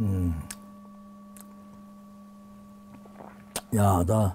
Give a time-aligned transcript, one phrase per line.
[0.00, 0.32] Mm.
[3.72, 4.32] Yeah, the,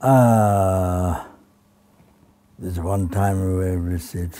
[0.00, 1.24] uh,
[2.58, 4.36] this one time we received,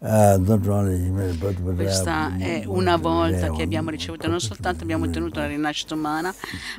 [0.00, 5.94] but Questa è una volta che abbiamo ricevuto, non soltanto abbiamo we- ottenuto la rinascita
[5.94, 6.34] umana,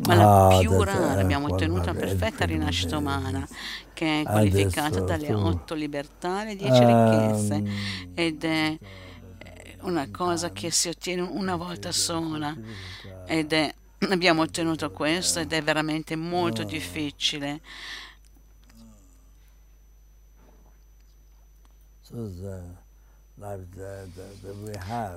[0.07, 3.47] ma la Ah, più rara abbiamo ottenuto una qual- perfetta rinascita umana,
[3.93, 7.67] che è Ah, qualificata dalle otto libertà le dieci ricchezze Um,
[8.15, 8.77] ed è
[9.81, 12.55] una cosa che si ottiene una volta sola
[13.25, 13.73] ed è
[14.07, 17.61] abbiamo ottenuto questo ed è veramente molto difficile.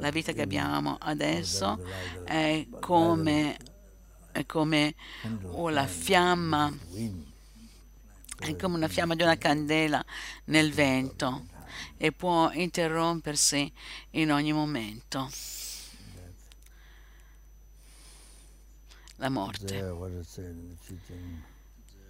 [0.00, 1.80] La vita che abbiamo adesso
[2.24, 3.56] è come,
[4.32, 4.94] è come
[5.70, 6.72] la fiamma
[8.38, 10.04] è come una fiamma di una candela
[10.46, 11.46] nel vento
[11.96, 13.72] e può interrompersi
[14.10, 15.30] in ogni momento.
[19.16, 19.94] La morte.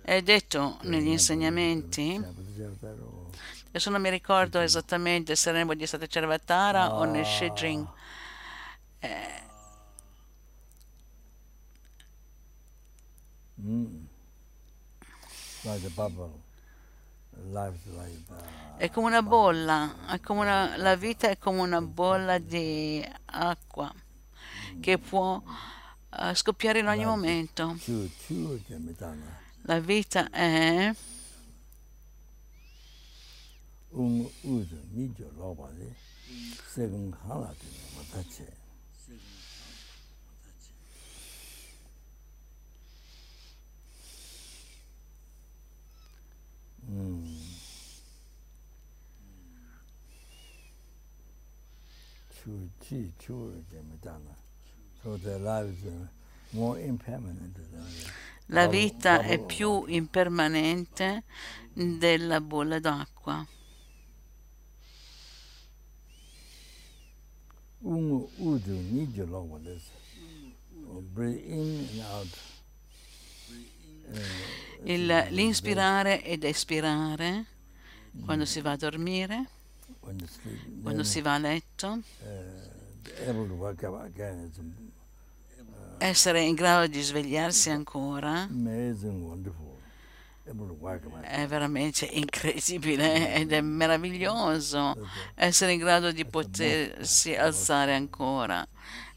[0.02, 2.20] È detto negli insegnamenti,
[3.68, 7.86] adesso non mi ricordo esattamente se nel Bodhisattva Charvatara o nel Shijing,
[13.62, 14.06] Mm.
[15.64, 16.32] Like a bubble.
[17.31, 17.31] Life like uh,
[18.78, 23.92] è come una bolla, è come una- la vita è come una bolla di acqua
[24.80, 25.40] che può
[26.14, 27.76] eh, scoppiare in ogni momento.
[29.62, 30.92] La vita è
[33.94, 34.76] Un uzu
[46.92, 47.24] Mm.
[52.28, 53.12] Chu chi
[53.70, 54.36] jemitana.
[55.02, 56.10] So their lives are
[56.52, 57.86] more impermanent than
[58.46, 61.22] La vita è più impermanente
[61.72, 63.46] della bolla d'acqua.
[71.14, 72.51] Breathe in and out.
[74.10, 77.44] Eh, Il- l'inspirare ed espirare
[78.24, 79.46] quando si va a dormire,
[80.82, 82.00] quando si va a letto,
[84.00, 84.58] again is
[85.98, 88.48] essere in grado di svegliarsi ancora.
[91.20, 94.96] È veramente incredibile ed è meraviglioso
[95.36, 98.66] essere in grado di potersi alzare ancora.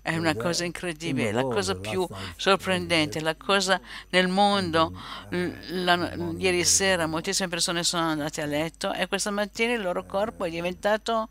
[0.05, 4.93] È una cosa incredibile, la cosa più sorprendente, la cosa nel mondo.
[5.29, 10.05] l- la- ieri sera moltissime persone sono andate a letto e questa mattina il loro
[10.05, 11.29] corpo è diventato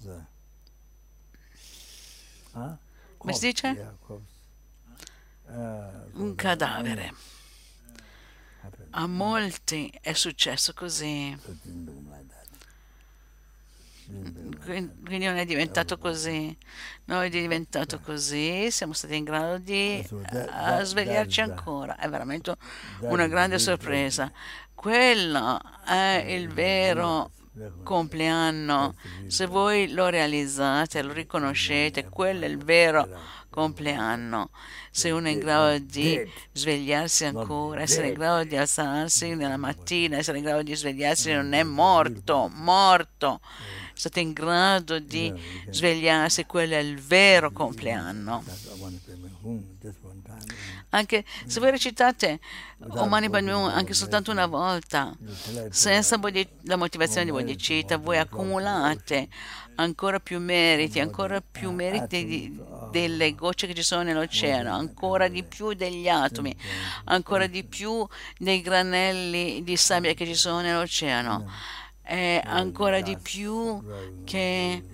[0.00, 0.26] So,
[2.54, 2.76] huh?
[3.18, 3.96] Come si dice?
[5.46, 5.52] Uh,
[6.22, 7.12] un cadavere.
[8.90, 11.36] A molti è successo così.
[11.44, 12.46] So it didn't become like that.
[12.48, 12.68] Didn't become like
[13.96, 13.99] Quin-
[14.64, 16.56] Quindi non è diventato così.
[17.06, 21.96] Noi è diventato così, siamo stati in grado di eh, svegliarci ancora.
[21.96, 22.54] È veramente
[23.00, 24.30] una grande sorpresa.
[24.74, 27.32] Quello è il vero
[27.82, 28.94] compleanno.
[29.26, 33.08] Se voi lo realizzate, lo riconoscete, quello è il vero
[33.50, 34.50] compleanno.
[34.90, 36.18] Se uno è in grado di
[36.52, 41.52] svegliarsi ancora, essere in grado di alzarsi nella mattina, essere in grado di svegliarsi, non
[41.52, 43.40] è morto, morto.
[43.92, 45.32] Siete in grado di
[45.68, 48.42] svegliarsi, quello è il vero compleanno.
[50.92, 52.40] Anche se voi recitate
[52.88, 55.16] Omani Hum anche soltanto una volta,
[55.68, 56.18] senza
[56.62, 59.28] la motivazione di bodhicitta, voi accumulate
[59.80, 65.42] ancora più meriti, ancora più meriti di- delle gocce che ci sono nell'oceano, ancora di
[65.42, 66.54] più degli atomi,
[67.04, 68.06] ancora di più
[68.38, 71.50] dei granelli di sabbia che ci sono nell'oceano,
[72.02, 73.82] e ancora di più
[74.24, 74.84] che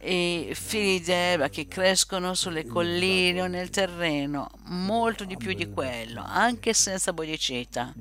[0.00, 6.22] i fili d'erba che crescono sulle colline o nel terreno, molto di più di quello,
[6.24, 7.94] anche senza bodhicitta.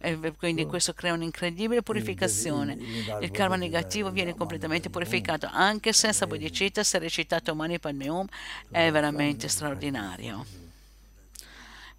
[0.00, 2.78] E quindi questo crea un'incredibile purificazione.
[3.20, 8.26] Il karma negativo viene completamente purificato anche senza bodhicitta, se recitate Mani Padme Hum
[8.70, 10.46] è veramente straordinario.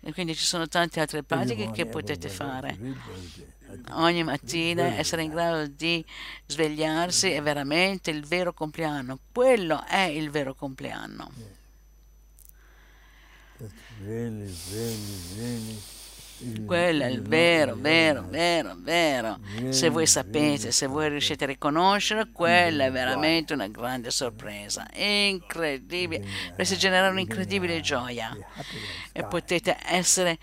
[0.02, 2.78] E quindi ci sono tante altre pratiche che potete fare.
[3.92, 6.04] Ogni mattina essere in grado di
[6.46, 9.20] svegliarsi è veramente il vero compleanno.
[9.32, 11.58] Quello è il vero compleanno.
[14.02, 15.82] Really, really, really
[16.66, 19.40] Quello è il vero, vero, vero, vero.
[19.70, 24.88] Se voi sapete, se voi riuscite a riconoscere, quella è veramente una grande sorpresa.
[24.94, 26.26] Incredibile.
[26.50, 28.36] Potreste generare un'incredibile gioia.
[29.12, 30.38] E potete essere,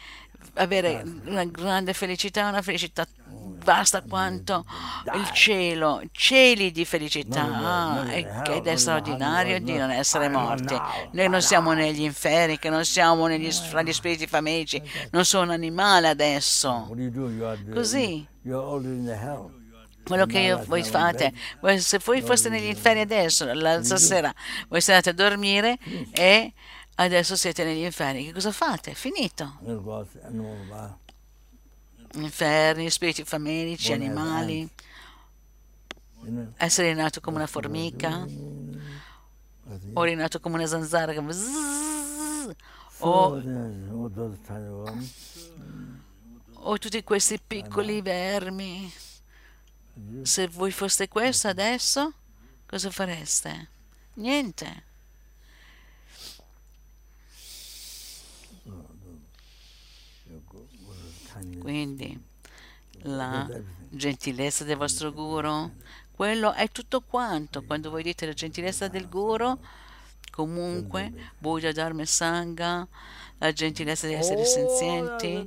[0.54, 3.06] avere una grande felicità, una felicità
[3.66, 4.64] vasta quanto
[5.12, 7.42] il cielo, cieli di felicità.
[7.42, 10.76] Ah, ed è straordinario di non essere morti.
[11.10, 14.80] Noi non siamo negli inferi, che non siamo negli, fra gli spiriti famelici,
[15.10, 16.86] non sono animale adesso.
[17.74, 18.26] Così.
[20.06, 21.32] quello che io, voi fate,
[21.78, 24.32] se voi foste negli inferi adesso, l'altra sera,
[24.68, 25.78] voi state a dormire
[26.12, 26.52] e
[26.94, 28.94] adesso siete negli inferi, che cosa fate?
[28.94, 29.58] Finito
[32.24, 34.68] inferni, spiriti famelici, animali,
[36.56, 38.26] essere nato come una formica,
[39.92, 42.50] o rinato come una zanzara che zzz,
[42.98, 43.42] o,
[46.52, 48.92] o tutti questi piccoli vermi.
[50.22, 52.12] Se voi foste questo adesso,
[52.66, 53.70] cosa fareste?
[54.14, 54.85] Niente.
[61.66, 62.16] Quindi
[63.02, 63.44] la
[63.90, 65.68] gentilezza del vostro guru,
[66.12, 67.64] quello è tutto quanto.
[67.64, 69.58] Quando voi dite la gentilezza del guru,
[70.30, 72.86] comunque Buddha Dharma Sangha,
[73.38, 75.44] la gentilezza degli esseri senzienti,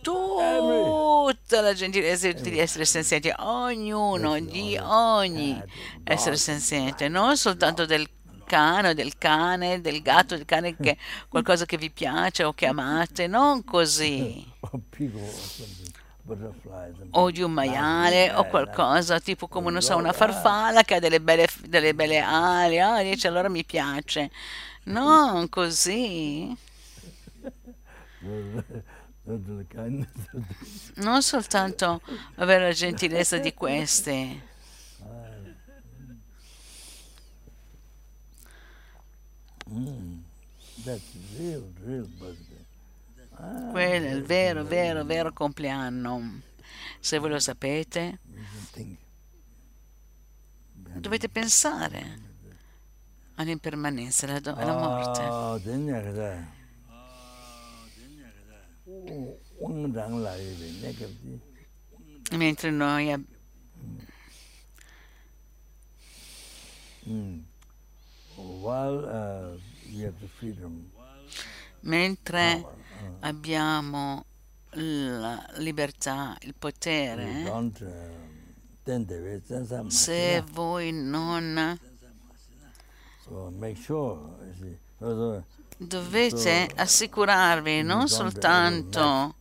[0.00, 5.62] tutta la gentilezza di esseri senzienti, ognuno di ogni
[6.02, 8.08] essere senziente, non soltanto del
[8.50, 10.96] cane, del cane, del gatto, del cane che
[11.30, 14.44] qualcosa che vi piace o che amate, non così.
[17.12, 21.20] O di un maiale o qualcosa tipo come non so, una farfalla che ha delle
[21.20, 24.30] belle, delle belle ali, oh, dice allora mi piace.
[24.84, 26.56] Non così.
[30.96, 32.00] Non soltanto
[32.36, 34.49] avere la gentilezza di queste.
[43.70, 45.32] Quello è il vero, vero, vero.
[45.32, 46.40] compleanno.
[46.98, 48.18] Se voi lo sapete,
[50.72, 52.18] dovete pensare
[53.36, 55.22] all'impermanenza e alla morte.
[62.32, 63.24] Mentre noi ab-
[71.80, 72.66] mentre
[73.20, 74.24] abbiamo
[74.72, 77.44] la libertà, il potere,
[79.88, 81.78] se voi non
[85.76, 89.34] dovete assicurarvi non soltanto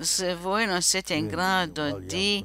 [0.00, 2.44] se voi non siete in grado di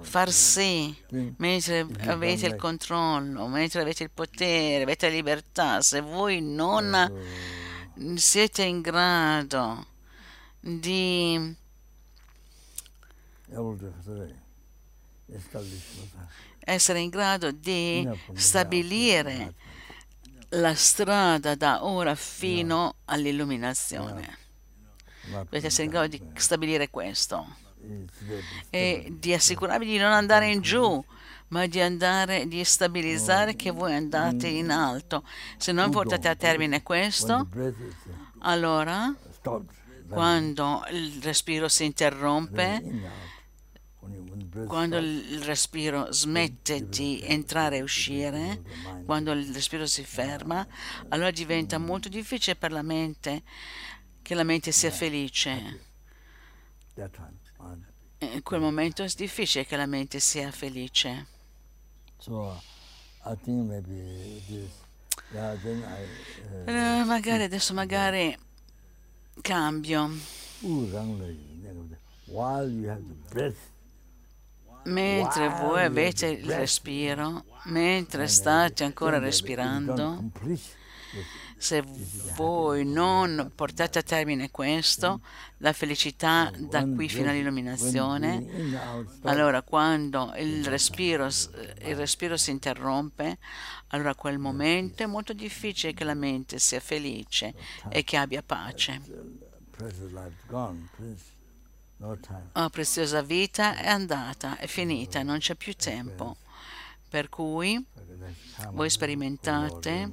[0.00, 0.94] far sì,
[1.38, 7.12] mentre avete il controllo, mentre avete il potere, avete la libertà, se voi non
[8.16, 9.86] siete in grado
[10.60, 11.56] di
[16.60, 19.54] essere in grado di stabilire
[20.50, 24.42] la strada da ora fino all'illuminazione.
[25.30, 27.56] Dovete essere in grado di stabilire questo.
[28.70, 31.04] E di assicurarvi di non andare in giù,
[31.48, 35.22] ma di andare, di stabilizzare che voi andate in alto.
[35.58, 37.48] Se non portate a termine questo,
[38.40, 39.14] allora
[40.08, 42.82] quando il respiro si interrompe,
[44.66, 48.62] quando il respiro smette di entrare e uscire,
[49.04, 50.66] quando il respiro si ferma,
[51.08, 53.42] allora diventa molto difficile per la mente
[54.24, 55.80] che la mente sia felice.
[58.20, 61.26] In quel momento è difficile che la mente sia felice.
[62.24, 62.56] Uh,
[67.04, 68.34] magari adesso magari
[69.42, 70.10] cambio.
[74.84, 80.30] Mentre voi avete il respiro, mentre state ancora respirando,
[81.64, 81.82] se
[82.36, 85.22] voi non portate a termine questo,
[85.58, 88.44] la felicità da qui fino all'illuminazione,
[89.22, 93.38] allora quando il respiro, il respiro si interrompe,
[93.88, 97.54] allora a quel momento è molto difficile che la mente sia felice
[97.88, 99.00] e che abbia pace.
[102.52, 106.36] La preziosa vita è andata, è finita, non c'è più tempo.
[107.08, 107.82] Per cui
[108.72, 110.10] voi sperimentate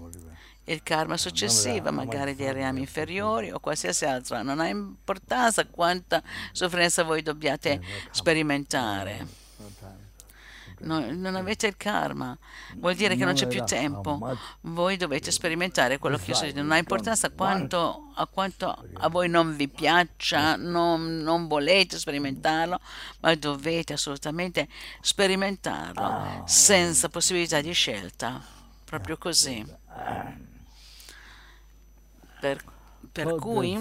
[0.66, 4.42] il karma successivo, magari dei reami inferiori o qualsiasi altro.
[4.42, 9.40] Non ha importanza quanta sofferenza voi dobbiate sperimentare.
[10.84, 12.36] No, non avete il karma,
[12.78, 14.36] vuol dire che non c'è più tempo.
[14.62, 16.60] Voi dovete sperimentare quello che succede.
[16.60, 22.80] Non ha importanza quanto, a quanto a voi non vi piaccia, non, non volete sperimentarlo,
[23.20, 24.68] ma dovete assolutamente
[25.02, 28.42] sperimentarlo senza possibilità di scelta.
[28.84, 29.64] Proprio così.
[32.42, 32.58] Per,
[33.14, 33.76] per cui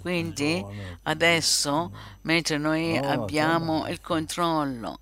[0.00, 0.64] quindi
[1.02, 1.90] adesso,
[2.22, 5.00] mentre noi abbiamo il controllo,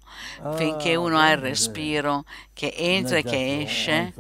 [0.57, 4.15] finché uno ha il respiro che entra e che esce,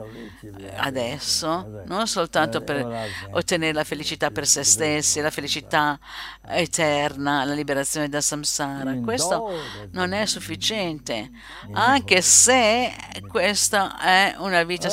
[0.76, 5.98] adesso, non soltanto per ottenere la felicità per se stessi, la felicità
[6.46, 9.50] eterna, la liberazione da samsara, questo
[9.92, 11.30] non è sufficiente,
[11.72, 12.92] anche se
[13.28, 14.90] questa è una vita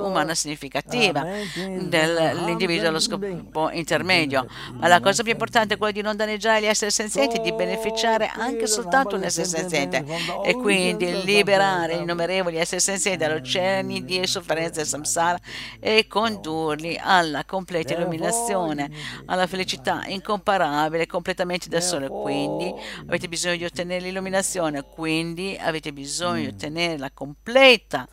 [0.00, 1.24] umana significativa
[1.54, 6.62] dell'individuo allo scopo intermedio intermedio, ma la cosa più importante è quella di non danneggiare
[6.62, 10.04] gli esseri senzienti, di beneficiare anche soltanto un essere senziente.
[10.44, 15.38] e quindi liberare innumerevoli esseri senzienti dagli oceani di sofferenza e samsara
[15.80, 18.90] e condurli alla completa illuminazione,
[19.26, 22.08] alla felicità incomparabile, completamente da solo.
[22.08, 22.72] Quindi
[23.06, 28.08] avete bisogno di ottenere l'illuminazione, quindi avete bisogno di ottenere la completa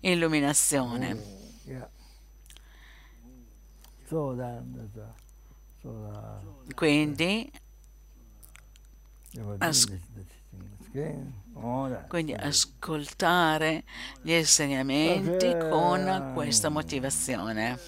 [0.00, 1.41] illuminazione.
[6.74, 7.50] Quindi,
[9.58, 9.86] as-
[12.08, 13.84] quindi ascoltare
[14.20, 17.78] gli insegnamenti con questa motivazione.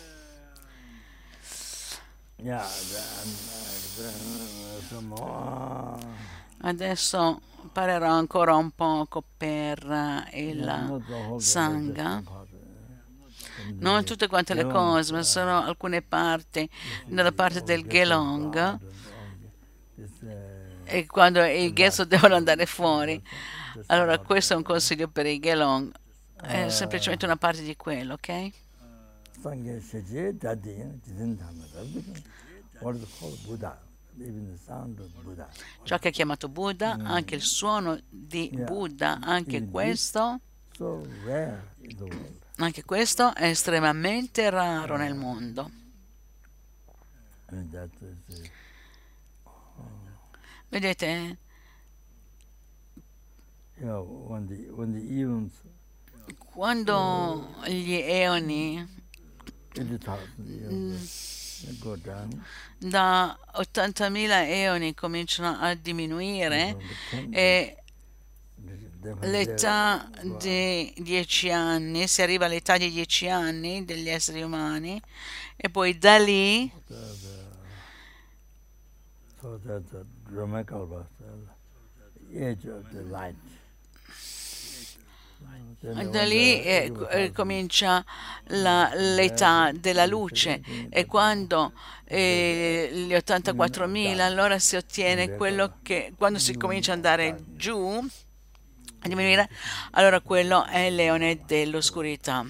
[6.62, 7.40] Adesso
[7.73, 11.02] parlerò ancora un poco per il
[11.37, 12.23] Sangha
[13.78, 16.68] non tutte quante le cose, ma sono alcune parti
[17.06, 18.78] nella parte del Gelong
[20.85, 23.23] e quando i Gesso devono andare fuori.
[23.87, 25.92] Allora questo è un consiglio per i Gelong,
[26.40, 28.50] è semplicemente una parte di quello, ok?
[35.83, 40.40] Ciò che è chiamato Buddha, anche il suono di Buddha, anche questo
[42.57, 45.71] anche questo è estremamente raro nel mondo.
[50.69, 51.39] Vedete?
[56.39, 59.03] Quando gli eoni
[62.79, 66.77] da 80.000 eoni cominciano a diminuire
[67.31, 67.84] e
[69.21, 75.01] l'età di dieci anni, si arriva all'età di dieci anni degli esseri umani
[75.57, 76.71] e poi da lì
[86.11, 88.03] da lì eh, eh, comincia
[88.47, 91.73] la, l'età della luce e quando
[92.05, 98.03] eh, gli 84.000 allora si ottiene quello che quando si comincia ad andare giù
[99.05, 99.49] a diminuire,
[99.93, 102.45] allora quello è il leone dell'oscurità.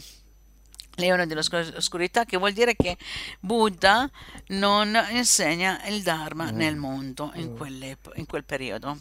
[0.97, 2.97] Leone dell'oscurità che vuol dire che
[3.41, 4.09] Buddha
[4.49, 6.57] non insegna il Dharma mm.
[6.57, 7.57] nel mondo in,
[8.15, 8.97] in, quel periodo.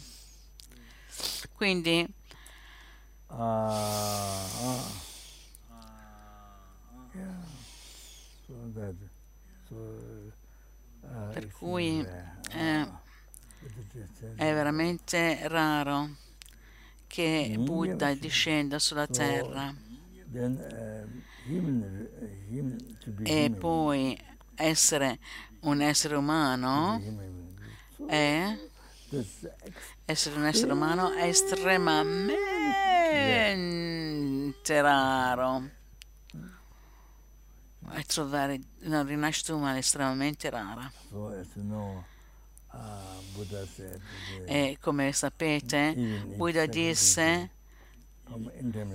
[1.52, 2.04] Quindi
[3.28, 4.80] uh, uh,
[7.12, 7.38] yeah.
[8.44, 8.94] so that,
[9.68, 9.74] so,
[11.02, 12.04] uh, per cui
[12.50, 12.88] eh,
[14.34, 16.22] è veramente raro
[17.14, 19.72] che Buddha discenda sulla terra.
[23.22, 24.18] e poi
[24.56, 25.20] essere
[25.60, 27.00] un essere umano
[28.08, 28.58] è
[30.06, 32.34] essere un essere umano è estremamente
[34.80, 35.70] raro.
[37.92, 40.90] E trovare una rinascita umana estremamente rara
[44.46, 45.94] e come sapete,
[46.36, 47.50] Buddha disse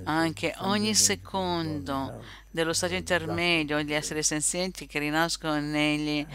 [0.04, 6.26] anche ogni secondo dello stato intermedio gli esseri senzienti che rinascono negli,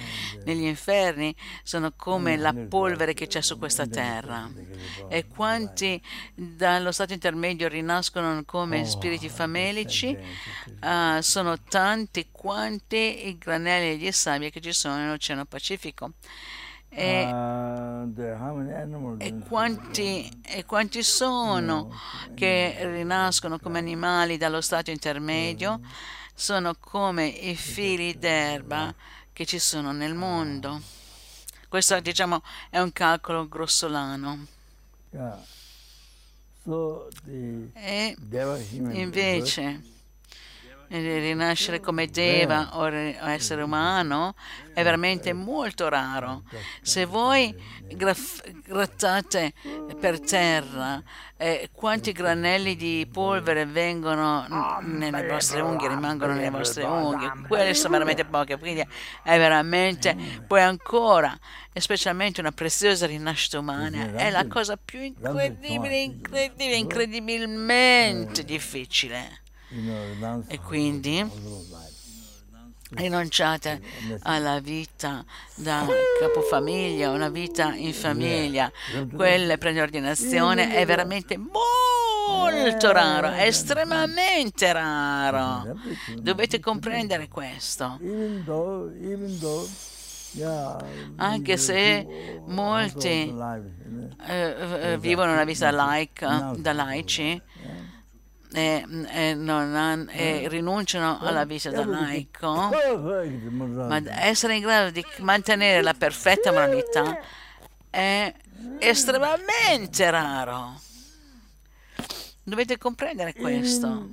[0.46, 4.50] negli, inferni sono come la polvere che c'è su questa terra.
[5.10, 6.02] E quanti
[6.34, 10.18] dallo stato intermedio rinascono come spiriti famelici
[10.82, 16.14] uh, sono tanti quanti i granelli di sabbia che ci sono nell'oceano Pacifico
[16.98, 18.10] E, uh,
[19.18, 21.90] e in- quanti, e quanti sono
[22.34, 25.82] che rinascono come animali dallo stato intermedio?
[26.34, 28.96] Sono come i fili d'erba
[29.34, 30.82] che ci sono nel mondo.
[31.68, 34.46] Questo, diciamo, è un calcolo grossolano.
[37.74, 38.16] E
[38.94, 39.82] invece eh,
[40.88, 44.36] rinascere come Deva o re- o essere umano
[44.74, 46.44] è veramente molto raro.
[46.82, 47.56] Se voi
[47.96, 49.54] grattate
[50.00, 51.02] per terra
[51.38, 54.46] eh, quanti granelli di polvere vengono
[54.82, 58.82] nelle vostre unghie, rimangono nelle vostre unghie, quelle sono veramente poche, quindi
[59.24, 60.16] è veramente,
[60.48, 61.38] poi ancora,
[61.74, 69.44] e specialmente una preziosa rinascita umana, è la cosa più incredibile, incredibile, incredibilmente difficile.
[70.48, 71.26] E quindi
[72.92, 73.82] rinunciate
[74.22, 75.86] alla vita da
[76.20, 78.72] capofamiglia, una vita in famiglia,
[79.14, 85.78] quelle preordinazione è veramente molto raro, è estremamente raro.
[86.20, 88.00] Dovete comprendere questo.
[91.18, 93.34] Anche se molti
[94.28, 97.42] eh, eh, vivono una vita laica, da laici,
[98.56, 102.72] e, e non han- e rinunciano alla vita da laico,
[103.52, 107.18] ma essere in grado di mantenere la perfetta moralità
[107.90, 108.34] è
[108.80, 110.80] estremamente raro.
[112.44, 114.10] Dovete comprendere questo.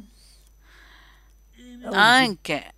[1.91, 2.75] Anche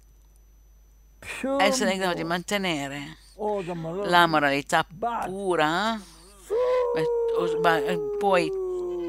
[1.40, 4.10] Pure essere in grado di mantenere morality.
[4.10, 8.50] la moralità pura, eh, ma eh, poi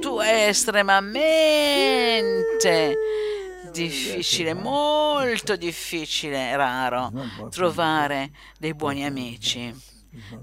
[0.05, 2.95] tu è estremamente
[3.71, 7.11] difficile, molto difficile, raro
[7.49, 9.73] trovare dei buoni amici.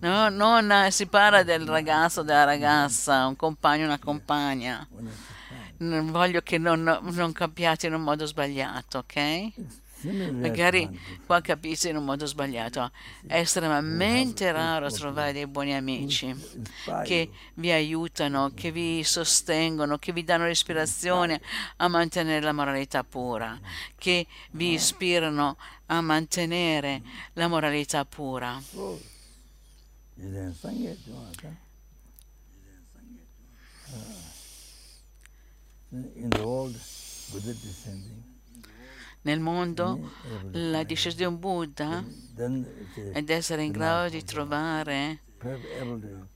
[0.00, 4.84] No, non si parla del ragazzo, della ragazza, un compagno, una compagna.
[5.76, 9.52] Non voglio che non, non capiate in un modo sbagliato, ok?
[10.10, 10.88] magari
[11.26, 12.90] qua capisce in un modo sbagliato,
[13.26, 16.34] è estremamente raro trovare dei buoni amici
[17.04, 21.40] che vi aiutano, che vi sostengono, che vi danno l'ispirazione
[21.76, 23.58] a mantenere la moralità pura,
[23.96, 27.02] che vi ispirano a mantenere
[27.34, 28.60] la moralità pura.
[35.92, 36.74] In the old
[37.30, 38.21] Buddha descending.
[39.22, 40.10] Nel mondo
[40.52, 42.04] la discesa di un Buddha
[43.12, 45.20] ed essere in grado di trovare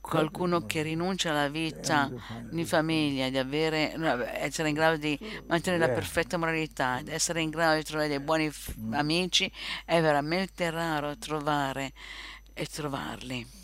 [0.00, 2.10] qualcuno che rinuncia alla vita
[2.50, 3.94] in famiglia, di avere,
[4.38, 8.20] essere in grado di mantenere la perfetta moralità, di essere in grado di trovare dei
[8.20, 9.50] buoni f- amici,
[9.84, 11.92] è veramente raro trovare
[12.52, 13.55] e trovarli.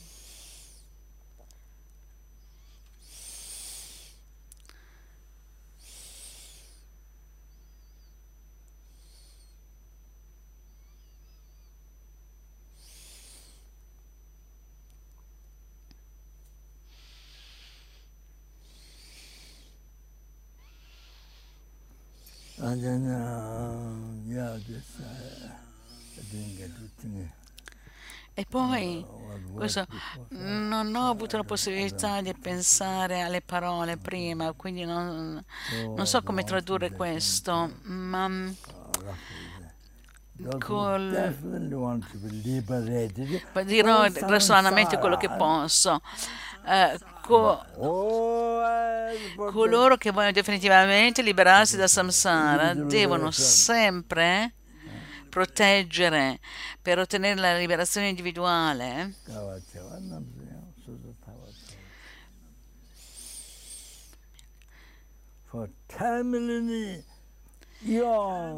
[22.63, 25.49] And then, uh, yeah, this, uh,
[26.31, 27.31] think
[28.35, 29.87] E poi was questo,
[30.29, 35.43] non ho avuto la possibilità di pensare alle parole prima, quindi non,
[35.95, 38.49] non so come tradurre questo, ma mm,
[40.39, 41.35] who col-
[43.65, 46.01] dirò grossolanamente quello che posso.
[46.67, 49.02] Eh, co- Oh, eh,
[49.51, 54.53] coloro che vogliono definitivamente liberarsi da samsara devono sempre
[55.29, 56.39] proteggere
[56.81, 59.15] per ottenere la liberazione individuale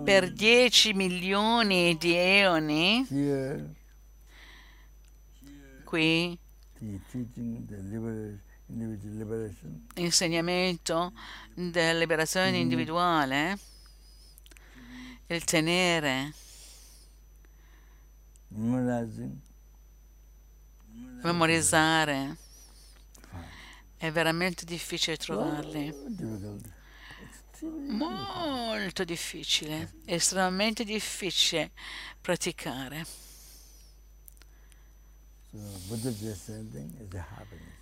[0.04, 3.06] per 10 milioni di eoni
[5.84, 6.38] qui
[9.94, 11.12] insegnamento
[11.54, 13.58] della liberazione individuale
[15.26, 16.32] il tenere.
[21.22, 22.36] Memorizzare.
[23.96, 25.94] È veramente difficile trovarli.
[26.08, 26.72] Difficult.
[27.60, 31.70] molto difficile estremamente difficile
[32.20, 33.06] praticare.
[35.50, 37.73] So Buddha descending is a happiness.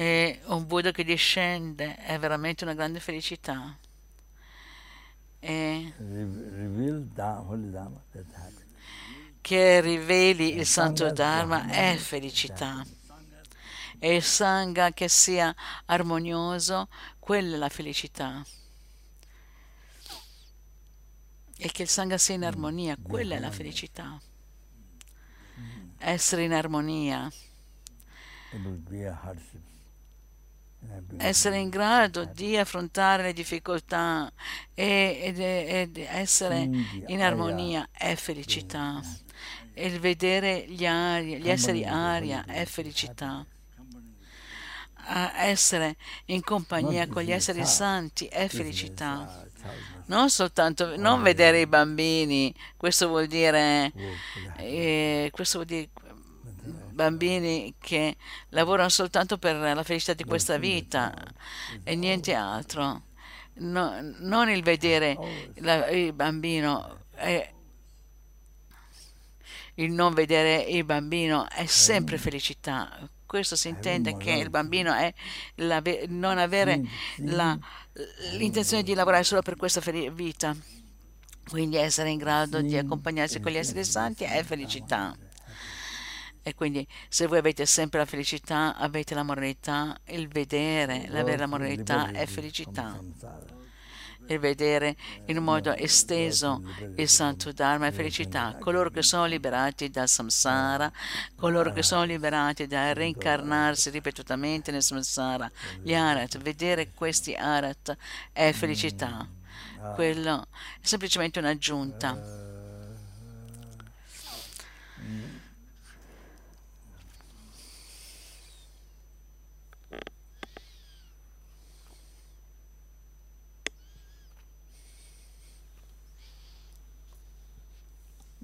[0.00, 3.76] E un Buddha che discende è veramente una grande felicità.
[5.38, 5.92] E
[9.42, 12.82] che riveli il santo Dharma è felicità.
[13.98, 18.42] e il sangha che sia armonioso, quella è la felicità.
[21.58, 24.18] E che il sangha sia in armonia, quella è la felicità.
[25.98, 27.30] Essere in armonia
[31.18, 34.30] essere in grado di affrontare le difficoltà
[34.74, 36.68] ed, ed essere
[37.06, 39.00] in armonia è felicità.
[39.74, 43.44] Il vedere gli, aria, gli esseri aria è felicità.
[45.36, 49.46] essere in compagnia con gli esseri santi è felicità.
[50.06, 53.92] Non soltanto non vedere i bambini, questo vuol dire,
[54.56, 55.88] eh, questo vuol dire
[57.00, 58.16] bambini che
[58.50, 61.14] lavorano soltanto per la felicità di questa vita
[61.82, 63.04] e niente altro.
[63.54, 65.16] No, non il vedere
[65.56, 67.52] la, il bambino, eh,
[69.74, 73.08] il non vedere il bambino è sempre felicità.
[73.24, 75.12] Questo si intende che il bambino è
[75.56, 76.82] la, non avere
[77.18, 77.56] la,
[78.32, 80.54] l'intenzione di lavorare solo per questa vita.
[81.48, 85.16] Quindi essere in grado di accompagnarsi con gli esseri santi è felicità.
[86.42, 91.46] E quindi se voi avete sempre la felicità, avete la moralità, il vedere, l'avere la
[91.46, 92.98] moralità è felicità.
[94.26, 96.62] Il vedere in modo esteso
[96.96, 98.56] il Santo Dharma è felicità.
[98.60, 100.90] Coloro che sono liberati dal samsara,
[101.36, 105.50] coloro che sono liberati dal reincarnarsi ripetutamente nel samsara,
[105.82, 107.96] gli arat, vedere questi arat
[108.32, 109.28] è felicità.
[109.94, 110.46] Quello
[110.80, 112.49] è semplicemente un'aggiunta.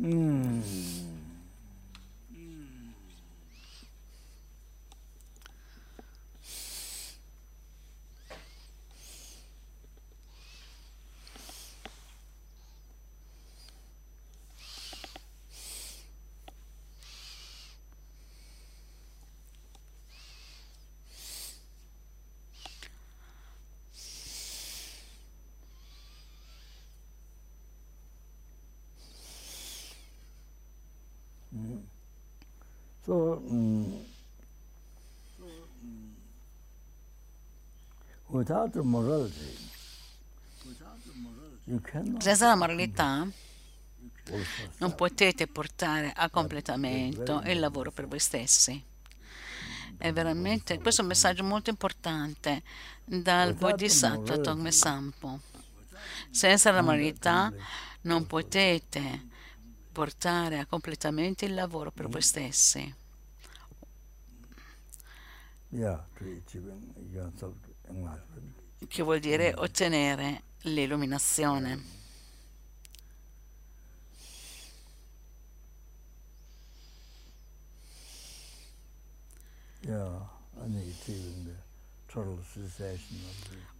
[0.07, 0.76] Mm.
[42.19, 43.27] Senza la moralità
[44.79, 48.81] non potete portare a completamento il lavoro per voi stessi.
[49.99, 52.63] È veramente, questo è un messaggio molto importante
[53.05, 55.41] dal Bodhisattva Tongme Sampo.
[56.31, 57.53] Senza la moralità
[58.03, 59.27] non potete
[59.91, 62.95] portare a completamento il lavoro per voi stessi.
[68.89, 71.95] Che vuol dire ottenere l'illuminazione.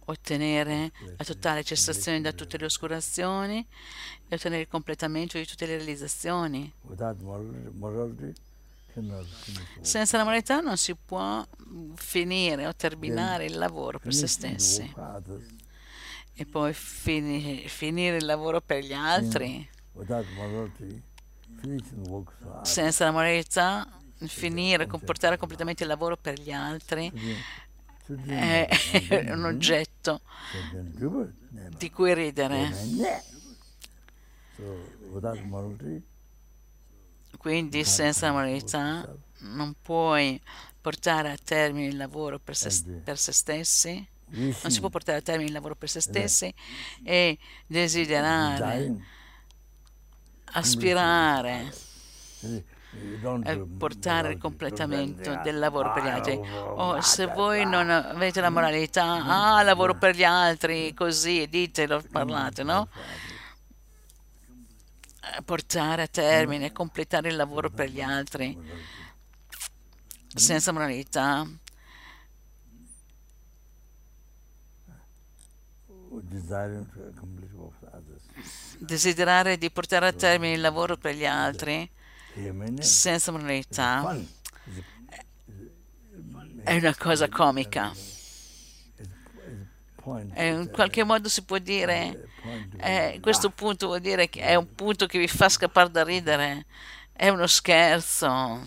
[0.05, 3.65] Ottenere la totale cessazione da tutte le oscurazioni
[4.27, 6.71] e ottenere il completamento di tutte le realizzazioni.
[9.81, 11.45] Senza la moralità non si può
[11.95, 14.93] finire o terminare il lavoro per se stessi.
[16.39, 19.67] e poi fini, finire il lavoro per gli altri.
[22.63, 23.87] Senza la moralità
[24.25, 27.11] finire, portare completamente il lavoro per gli altri
[28.25, 28.67] è
[29.31, 30.21] un oggetto
[31.77, 32.71] di cui ridere.
[37.37, 39.07] Quindi senza moralità
[39.39, 40.41] non puoi
[40.81, 45.21] portare a termine il lavoro per se, per se stessi, non si può portare a
[45.21, 46.53] termine il lavoro per se stessi
[47.03, 48.95] e desiderare,
[50.53, 51.71] aspirare
[53.77, 56.35] portare il completamento del lavoro per gli altri.
[56.35, 62.01] O oh, se voi non avete la moralità, ah, lavoro per gli altri, così, ditelo,
[62.11, 62.87] parlate, no?
[65.45, 68.57] Portare a termine, completare il lavoro per gli altri.
[70.27, 71.47] Senza moralità.
[78.79, 81.89] Desiderare di portare a termine il lavoro per gli altri
[82.79, 84.15] senza moralità
[86.63, 87.91] è una cosa comica.
[90.33, 92.29] E in qualche modo si può dire,
[92.77, 96.65] eh, questo punto vuol dire che è un punto che vi fa scappare da ridere,
[97.11, 98.61] è uno scherzo.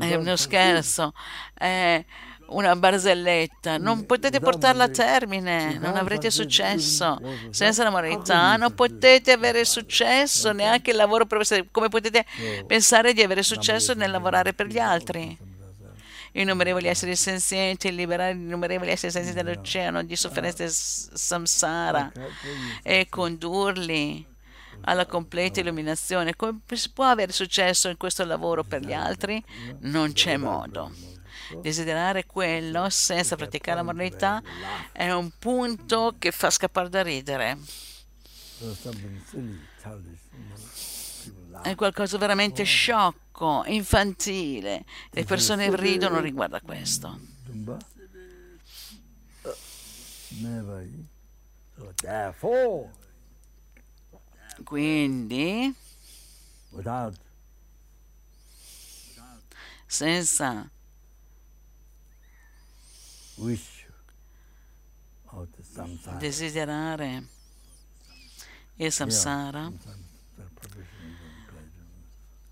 [0.00, 1.12] È uno scherzo,
[1.54, 2.04] è
[2.46, 3.76] una barzelletta.
[3.76, 7.20] Non potete portarla a termine, non avrete successo.
[7.50, 11.68] Senza la moralità non potete avere successo, neanche il lavoro professionale.
[11.70, 12.24] Come potete
[12.66, 15.36] pensare di avere successo nel lavorare per gli altri?
[16.32, 22.12] Innumerevoli esseri senzienti, liberare innumerevoli esseri senzienti dall'oceano di sofferenze s- samsara
[22.82, 24.24] e condurli
[24.82, 26.36] alla completa illuminazione.
[26.36, 29.42] Come si può avere successo in questo lavoro per gli altri?
[29.80, 30.92] Non c'è modo.
[31.62, 34.42] Desiderare quello senza praticare la moralità
[34.92, 37.56] è un punto che fa scappare da ridere.
[41.62, 43.16] È qualcosa veramente sciocco,
[43.66, 44.84] infantile.
[45.10, 47.18] Le persone ridono riguardo a questo.
[52.00, 52.90] Therefore,
[54.64, 55.74] Quindi,
[56.70, 57.16] without
[59.86, 60.70] senza.
[66.18, 67.26] Desiderare.
[68.80, 69.96] Il samsara, Sometimes
[70.36, 71.84] the provision and pleasure.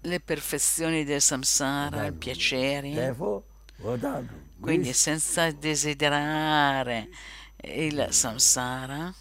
[0.08, 3.12] Le perfezioni del samsara, i piaceri,
[4.60, 7.08] quindi senza desiderare
[7.62, 9.12] il samsara,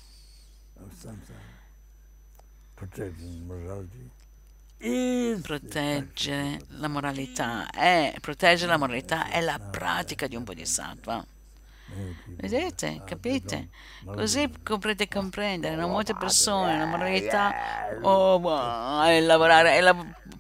[5.41, 11.25] proteggere la moralità è, proteggere la moralità è la pratica di un bodhisattva.
[11.87, 13.69] people Vedete, capite?
[14.13, 15.87] Così potrete comprendere, no?
[15.87, 17.53] molte persone, la moralità,
[18.01, 19.95] oh, è lavorare, è la-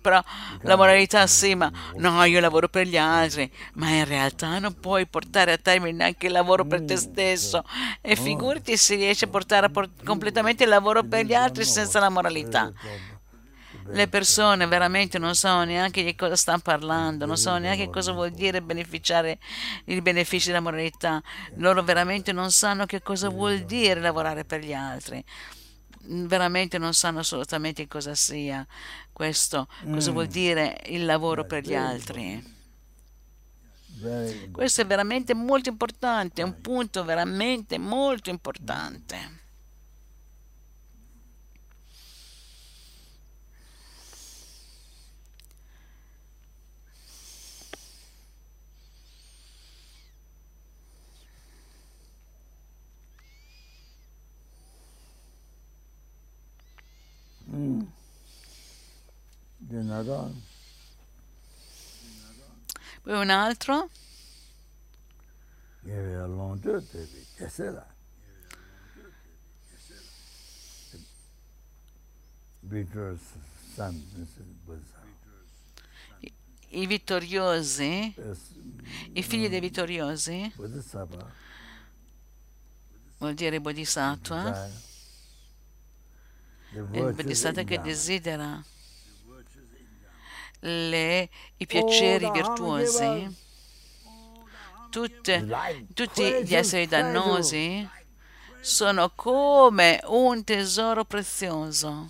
[0.05, 0.21] però
[0.61, 5.07] la moralità sì, ma no, io lavoro per gli altri, ma in realtà non puoi
[5.07, 7.63] portare a termine neanche il lavoro per te stesso.
[8.01, 11.99] E figurati se riesci a portare a por- completamente il lavoro per gli altri senza
[11.99, 12.71] la moralità.
[13.87, 18.29] Le persone veramente non sanno neanche di cosa stanno parlando, non sanno neanche cosa vuol
[18.29, 19.39] dire beneficiare
[19.85, 21.19] i benefici della moralità.
[21.55, 25.23] Loro veramente non sanno che cosa vuol dire lavorare per gli altri.
[26.07, 28.63] Veramente non sanno assolutamente cosa sia
[29.15, 32.53] questo, cosa vuol dire il lavoro per gli altri.
[34.51, 39.43] Questo è veramente molto importante, è un punto veramente molto importante.
[57.47, 57.93] Then another Poi un altro, gave it a long to it, baby.
[67.39, 67.75] Yes, it.
[72.63, 73.19] Victor's
[73.75, 74.29] son this
[74.65, 74.79] was
[76.75, 78.13] i vittoriosi,
[79.13, 80.51] i figli dei vittoriosi,
[83.17, 84.69] vuol dire bodhisattva,
[86.71, 88.61] il bodhisattva in che desidera
[90.65, 93.37] le- i piaceri virtuosi,
[94.89, 95.47] tutte,
[95.93, 97.87] tutti gli esseri dannosi
[98.61, 102.09] sono come un tesoro prezioso.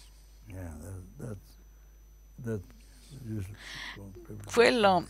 [4.54, 5.06] Quello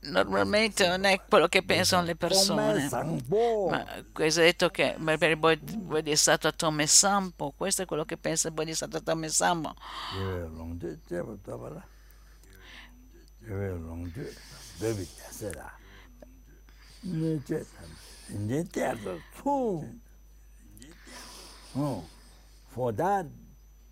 [0.00, 2.88] normalmente non è quello che pensano le persone.
[3.68, 8.16] Ma questo è detto che per il Bod- Bodhisattva Tome Sampo, questo è quello che
[8.16, 9.74] pensa il Bodhisattva Tome Sampo.
[22.66, 23.26] For that,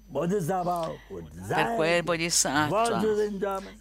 [0.09, 3.01] Bodhisattva would Per quel Bodhisattva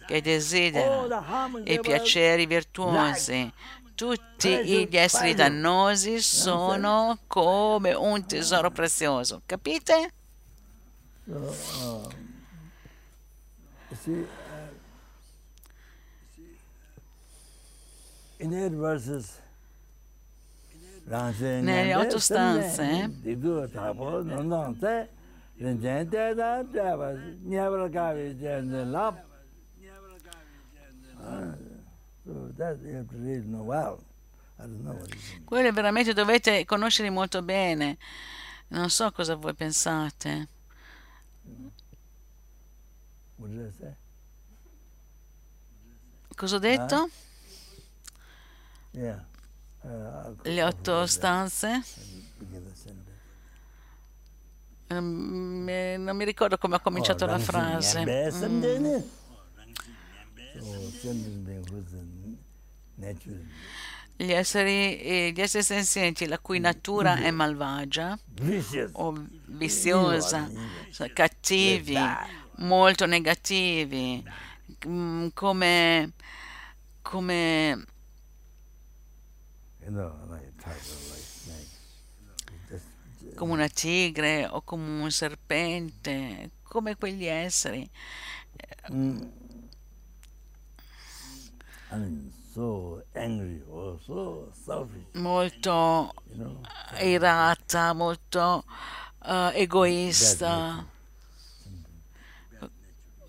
[0.06, 3.52] che desidera i piaceri virtuosi,
[3.94, 9.42] tutti gli esseri dannosi sono come un tesoro prezioso.
[9.46, 10.12] Capite?
[18.38, 19.40] So, you see, in eight verses,
[21.08, 25.08] Nelle otto stanze, di due tavole, non non te,
[25.54, 28.84] gente da deva, never cavi gente
[34.94, 35.44] what it means.
[35.44, 37.98] quelli veramente dovete conoscerli molto bene.
[38.68, 40.48] Non so cosa voi pensate.
[46.34, 46.94] Cosa ho detto?
[46.94, 47.10] Yeah.
[48.96, 51.82] Uh, Le I'll otto stanze?
[51.82, 52.94] Sentence.
[54.88, 58.04] Non mi, ricordo come ho cominciato Oh, la frase.
[58.04, 59.00] Mm.
[62.94, 63.44] nature
[64.18, 68.18] Gli esseri, eh, gli esseri senzienti la cui natura è malvagia
[68.92, 69.12] o
[69.44, 70.50] viziosa,
[70.90, 71.98] so- cattivi,
[72.58, 74.24] molto negativi,
[74.86, 76.12] mm, come,
[77.02, 79.75] come You know, like tiger, like snake.
[79.75, 79.75] Just
[83.34, 87.88] come una tigre o come un serpente, come quegli esseri.
[88.88, 89.32] Mean,
[94.04, 95.14] so selfish.
[95.14, 96.60] molto You know,
[97.00, 98.64] irata, molto
[99.24, 100.84] eh, egoista,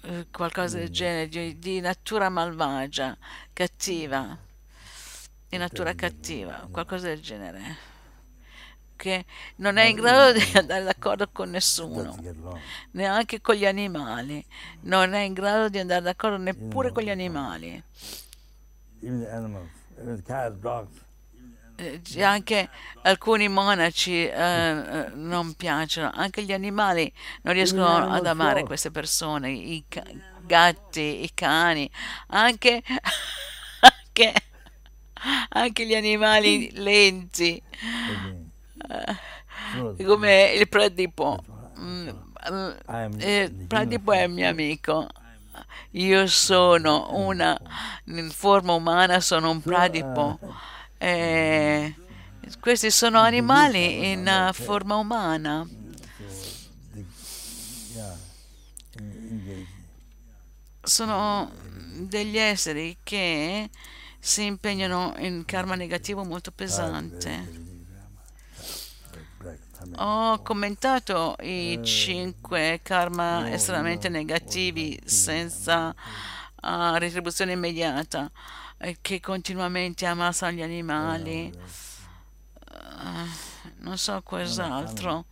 [0.01, 3.17] eh, qualcosa del genere, di, di natura malvagia,
[3.53, 4.37] cattiva,
[5.49, 7.77] di natura cattiva, qualcosa del genere,
[8.95, 9.25] che
[9.57, 12.17] non è in grado di andare d'accordo con nessuno,
[12.91, 14.45] neanche con gli animali,
[14.81, 17.81] non è in grado di andare d'accordo neppure con gli animali.
[20.59, 21.05] Dogs.
[21.79, 22.69] Eh, anche
[23.03, 27.11] alcuni monaci eh, eh, non piacciono, anche gli animali
[27.43, 29.85] non riescono ad amare queste persone, i
[30.41, 31.89] gatti, i cani,
[32.29, 32.81] anche,
[33.81, 34.33] anche,
[35.49, 37.61] anche gli animali lenti,
[40.03, 41.43] come il pradipo.
[41.79, 42.09] Mm,
[42.49, 45.07] I am eh, in the Pradipo è mio amico.
[45.91, 47.59] Io sono una,
[48.05, 50.39] in forma umana sono un pradipo.
[50.97, 51.95] Eh,
[52.59, 55.67] questi sono animali in eh, forma umana.
[60.81, 61.51] Sono
[61.99, 63.69] degli esseri che
[64.19, 67.65] si impegnano in karma negativo molto pesante.
[69.37, 69.95] Black tummy.
[69.97, 75.93] Ho commentato i cinque karma estremamente negativi senza
[76.61, 78.31] ah, retribuzione immediata
[78.77, 81.51] eh, che continuamente ammassano gli animali.
[82.69, 83.25] Ah,
[83.79, 85.25] non so cos'altro.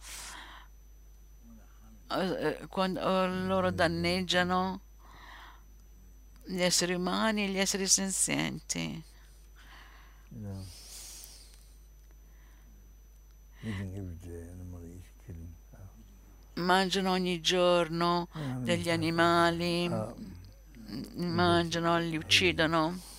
[2.12, 4.82] Eh, eh, Quando eh, loro danneggiano
[6.46, 9.04] gli esseri umani e gli esseri senzienti.
[16.56, 18.28] Mangiano ogni giorno
[18.60, 19.90] degli animali.
[21.16, 23.14] Mangiano, li uccidono.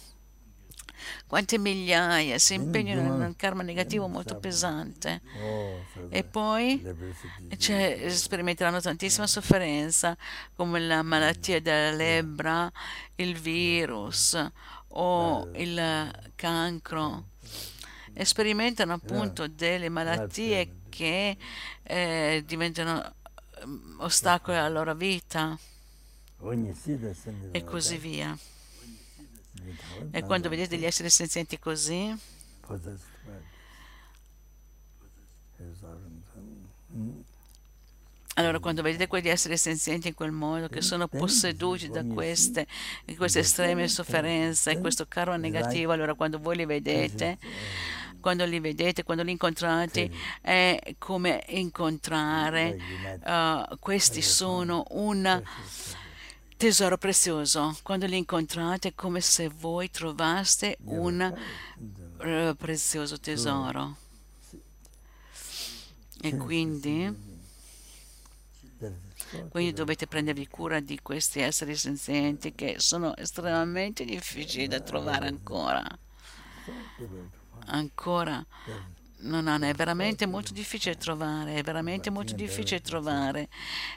[1.26, 5.20] Quante migliaia si impegnano in un karma negativo molto pesante.
[5.42, 6.80] Oh, e poi
[7.58, 10.16] cioè, sperimenteranno tantissima sofferenza
[10.54, 12.70] come la malattia della lebbra,
[13.16, 14.40] il virus
[14.88, 17.24] o il cancro.
[18.12, 21.36] E sperimentano appunto delle malattie che
[21.82, 23.14] eh, diventano
[23.66, 25.58] mm, ostacoli alla loro vita.
[27.50, 28.38] E così via.
[30.10, 32.14] E quando vedete gli esseri senzienti così,
[35.58, 36.24] his organs.
[38.34, 42.66] allora quando vedete quegli esseri senzienti in quel modo, che sono posseduti da queste,
[43.16, 47.38] queste estreme sofferenze e questo karma negativo, allora quando voi li vedete,
[48.20, 50.10] quando li vedete, quando li incontrate,
[50.42, 52.78] è come incontrare,
[53.24, 55.42] uh, questi sono un
[56.56, 57.76] tesoro prezioso.
[57.82, 61.20] Quando li incontrate è come se voi trovaste un
[62.20, 63.96] eh, prezioso tesoro.
[66.22, 67.14] E quindi,
[69.50, 75.84] quindi dovete prendervi cura di questi esseri senzienti che sono estremamente difficili da trovare ancora.
[77.66, 78.44] Ancora
[79.18, 83.48] non hanno, è veramente molto difficile trovare, è veramente molto difficile trovare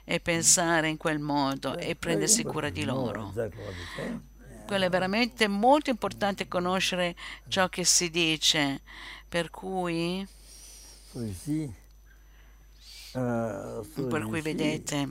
[0.03, 3.31] e pensare in quel modo e prendersi cura di loro.
[3.33, 4.21] Saying.
[4.65, 7.15] Quello è veramente molto importante conoscere
[7.47, 8.81] ciò che si dice,
[9.27, 10.23] per cui,
[13.11, 15.07] so per cui vedete,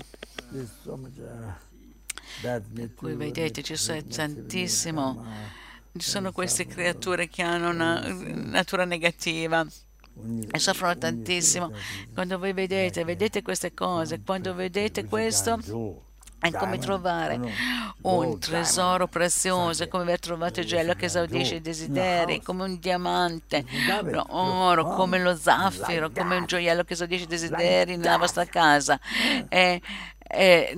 [2.94, 5.27] cui nature, vedete ci sono tantissimo,
[5.96, 9.67] ci sono queste creature che hanno una natura negativa
[10.50, 11.73] e soffrono tantissimo.
[12.12, 15.58] Quando voi vedete, vedete queste cose, quando vedete questo
[16.40, 17.40] è come trovare
[18.02, 23.64] un tesoro prezioso, come aver trovato il gioiello che esaudisce i desideri, come un diamante,
[24.29, 29.00] oro, come lo zaffiro, come un gioiello che esaudisce i desideri nella vostra casa.
[29.48, 29.81] È,
[30.16, 30.77] è,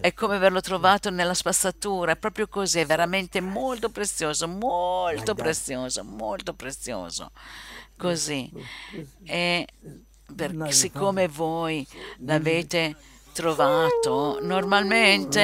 [0.00, 6.04] è come averlo trovato nella spazzatura, è proprio così, è veramente molto prezioso, molto prezioso,
[6.04, 7.30] molto prezioso.
[8.02, 8.50] Così.
[9.24, 9.66] E
[10.34, 11.86] per- siccome voi
[12.18, 12.96] l'avete
[13.32, 15.40] trovato, normalmente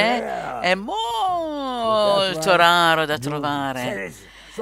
[0.60, 4.12] è molto raro da trovare.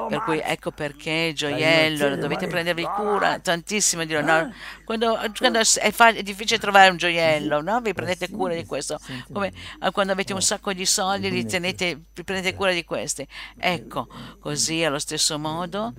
[0.08, 4.32] Per cui ecco perché gioiello lo dovete prendervi cura tantissimo di no?
[4.32, 4.50] Ah.
[4.84, 7.80] quando, quando è, è difficile trovare un gioiello, no?
[7.80, 8.98] vi prendete cura di questo.
[9.32, 13.26] Come eh, quando avete un sacco di soldi, li tenete, vi prendete cura di questi.
[13.58, 15.94] Ecco, così allo stesso modo,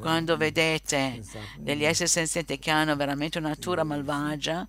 [0.00, 1.20] quando vedete
[1.56, 4.66] degli esseri senzienti che hanno veramente una natura malvagia,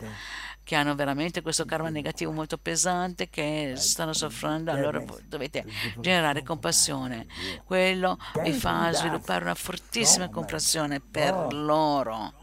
[0.64, 5.66] che hanno veramente questo karma negativo molto pesante, che stanno soffrendo, allora dovete
[6.00, 7.26] generare compassione.
[7.66, 12.34] Quello vi fa sviluppare una fortissima compassione per loro.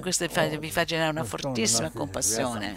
[0.00, 0.26] Questo
[0.58, 2.74] vi fa generare una fortissima compassione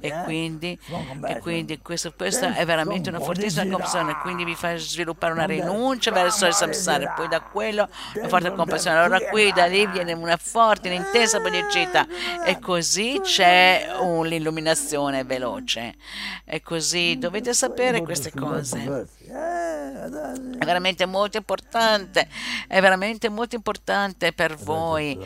[0.00, 0.78] e quindi,
[1.26, 6.10] e quindi questo, questa è veramente una fortissima compassione quindi vi fa sviluppare una rinuncia
[6.10, 10.36] verso il samsara poi da quello una forte compassione allora qui da lì viene una
[10.36, 12.06] forte un'intensa bodhicitta
[12.44, 13.88] e così c'è
[14.24, 15.94] l'illuminazione veloce.
[16.44, 19.06] E così dovete sapere queste cose.
[19.26, 22.28] è veramente molto importante,
[22.66, 25.18] è veramente molto importante per voi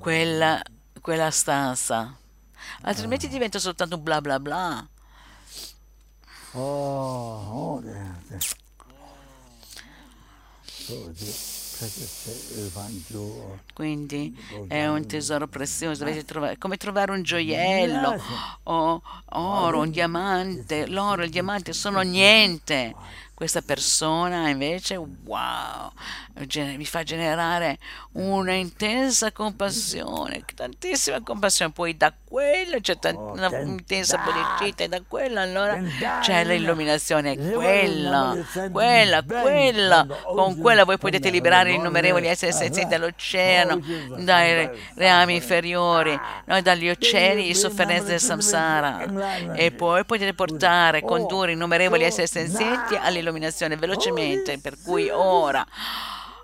[0.00, 0.60] quella,
[1.00, 2.16] quella stanza.
[2.82, 4.86] Altrimenti diventa soltanto un bla bla bla.
[6.52, 7.82] Oh, oh,
[13.74, 14.36] Quindi
[14.66, 18.20] è un tesoro prezioso, dovete trovare, come trovare un gioiello
[18.64, 20.86] o oro, un diamante.
[20.86, 22.94] L'oro e il diamante sono niente.
[23.38, 25.92] Questa persona invece, wow,
[26.54, 27.78] mi fa generare
[28.14, 31.70] una intensa compassione, tantissima compassione.
[31.70, 34.20] Poi da quello c'è tant- una intensa
[34.74, 35.80] e da quello allora
[36.20, 37.36] c'è l'illuminazione.
[37.36, 38.36] Quella,
[38.72, 43.80] quella, quella, con quella voi potete liberare innumerevoli esseri senzienti dall'oceano,
[44.16, 49.52] dai reami inferiori, no, dagli oceani di sofferenza del samsara.
[49.54, 53.26] E poi potete portare, condurre innumerevoli esseri senzienti all'illuminazione
[53.76, 54.58] velocemente.
[54.58, 55.66] Per cui ora.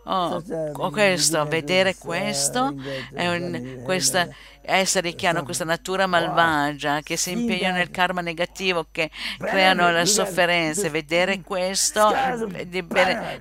[0.06, 0.42] Oh,
[0.90, 2.74] questo, vedere questo,
[3.14, 4.28] è un, questa,
[4.60, 10.04] esseri che hanno questa natura malvagia, che si impegnano nel karma negativo, che creano le
[10.04, 12.12] sofferenze, vedere questo,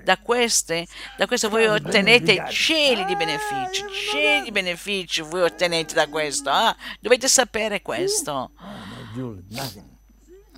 [0.03, 0.87] da, queste,
[1.17, 6.73] da questo voi ottenete cieli di benefici, cieli di benefici voi ottenete da questo, ah,
[7.01, 8.51] dovete sapere questo.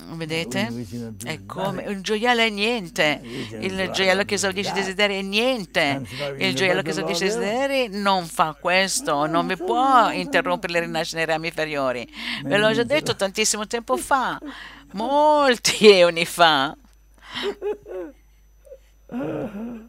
[0.08, 0.72] Vedete?
[1.24, 3.20] È come il gioiello è niente.
[3.60, 6.02] Il gioiello che esaudisce i desideri è niente.
[6.38, 11.26] Il gioiello che esaudisce i desideri non fa questo, non vi può interrompere le rinascite
[11.26, 12.08] rami inferiori.
[12.44, 14.40] Ve l'ho già detto tantissimo tempo fa,
[14.94, 16.76] molti eoni fa.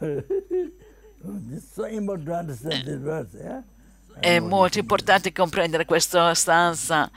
[0.00, 3.62] It's so important to understand this verse, yeah?
[4.20, 7.10] È molto importante comprendere questa stanza.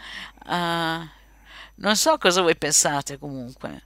[0.45, 1.07] Ah,
[1.75, 3.83] non so cosa voi pensate comunque.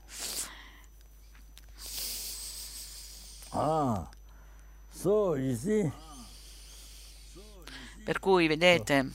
[3.50, 4.08] Ah,
[4.90, 5.92] so see,
[8.04, 9.10] Per cui, vedete,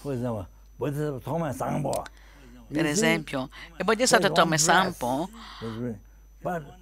[2.67, 5.29] per esempio, il Bodhisattva Tome Sampo?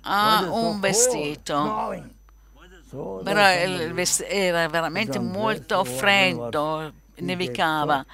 [0.02, 2.04] Ha un vestito,
[3.24, 8.06] però era veramente molto freddo, nevicava.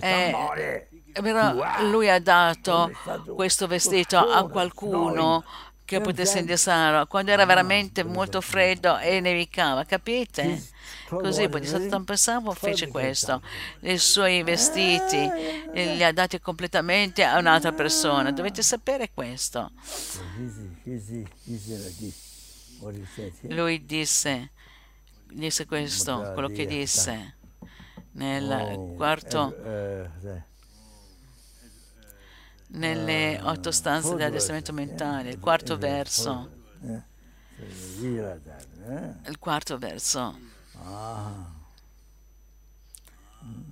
[0.00, 2.90] Eh, però lui ha dato
[3.34, 5.44] questo vestito a qualcuno
[5.84, 7.06] che potesse indossarlo.
[7.06, 10.70] Quando era veramente molto freddo e nevicava, capite?
[11.08, 13.42] Così Bodhisattva fece questo.
[13.80, 15.30] I suoi vestiti
[15.74, 18.32] li ha dati completamente a un'altra persona.
[18.32, 19.70] Dovete sapere questo.
[23.42, 24.50] Lui disse,
[25.30, 27.36] disse questo, quello che disse
[28.12, 29.54] nel quarto,
[32.68, 36.50] nelle otto stanze dell'addestramento mentale, il quarto verso,
[39.26, 40.38] il quarto verso.
[40.84, 41.60] Ah.
[43.44, 43.62] Mm.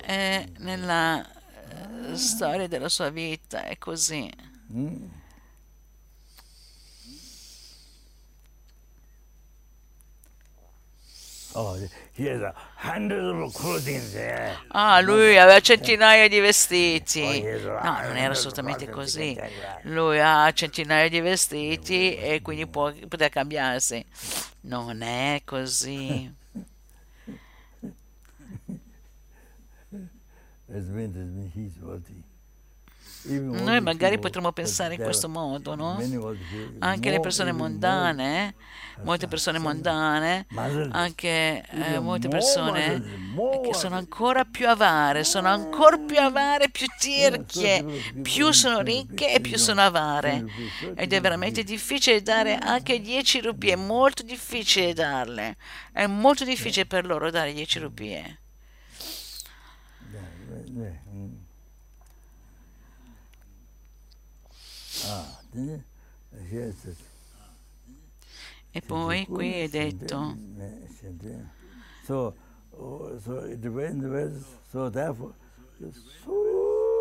[0.00, 4.30] È nella eh, storia della sua vita, è così.
[4.72, 5.06] Mm.
[14.68, 17.40] Ah, lui aveva centinaia di vestiti.
[17.82, 19.38] No, non era assolutamente così.
[19.82, 24.04] Lui ha centinaia di vestiti e quindi può, poteva cambiarsi.
[24.62, 26.32] Non è così.
[30.70, 32.22] As meant as me, he's worthy.
[33.28, 35.96] Noi magari potremmo pensare in questo modo, no?
[36.78, 38.54] Anche le persone mondane,
[39.02, 40.46] molte persone mondane,
[40.90, 43.02] anche eh, molte persone
[43.62, 47.84] che sono ancora più avare, sono ancora più avare, più tirchie,
[48.22, 50.44] più sono ricche e più sono avare.
[50.94, 55.56] Ed è veramente difficile dare anche 10 rupie, è molto difficile darle,
[55.92, 58.38] è molto difficile per loro dare 10 rupie.
[68.70, 70.36] E poi qui è detto.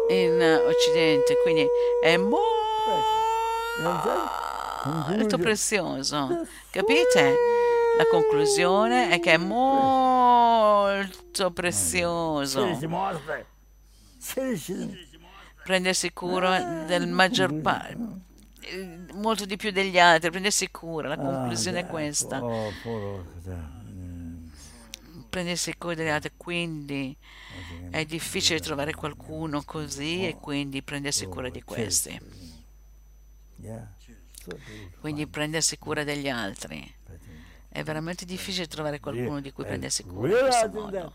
[0.10, 1.68] In Occidente, quindi
[2.02, 2.42] è molto
[5.38, 6.48] prezioso.
[6.72, 7.36] Capite?
[7.98, 11.02] La conclusione è che è molto
[11.52, 12.64] prezioso
[15.68, 18.26] prendersi cura del maggior parte
[19.16, 22.42] molto di più degli altri, prendersi cura, la conclusione è questa.
[25.30, 27.16] Prendersi cura degli altri, quindi
[27.90, 32.18] è difficile trovare qualcuno così e quindi prendersi cura di questi.
[35.02, 36.96] Quindi prendersi cura degli altri.
[37.68, 41.14] È veramente difficile trovare qualcuno di cui prendersi cura in questo modo.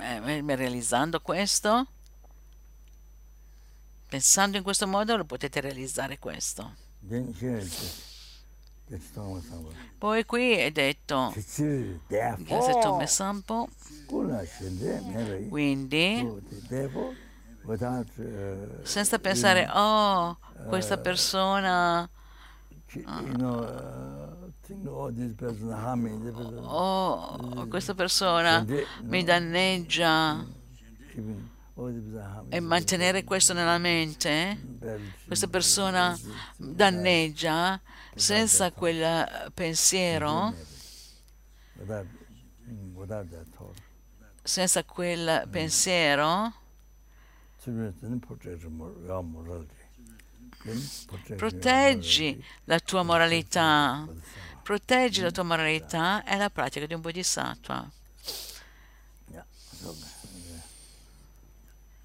[0.00, 1.86] Eh, realizzando questo,
[4.12, 6.74] pensando in questo modo, lo potete realizzare questo.
[9.96, 11.32] Poi qui è detto
[15.48, 16.30] quindi?
[18.82, 20.36] Senza pensare, oh,
[20.68, 22.06] questa persona.
[26.66, 28.62] oh, questa persona
[29.04, 30.44] mi danneggia
[32.48, 34.58] e mantenere questo nella mente,
[35.26, 36.18] questa persona
[36.56, 37.80] danneggia
[38.14, 40.54] senza quel pensiero,
[44.42, 46.52] senza quel pensiero,
[51.36, 54.06] proteggi la tua moralità,
[54.62, 57.90] proteggi la tua moralità è la pratica di un bodhisattva.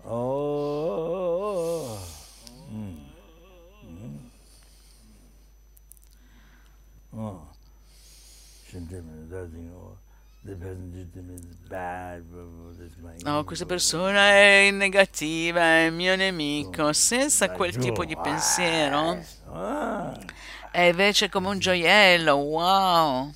[0.10, 1.99] Oh.
[2.72, 2.97] Mm.
[3.84, 4.16] Mm.
[7.12, 7.47] Oh.
[13.24, 19.22] No, questa persona è negativa, è mio nemico, senza quel tipo di pensiero.
[20.72, 23.34] È invece come un gioiello, wow.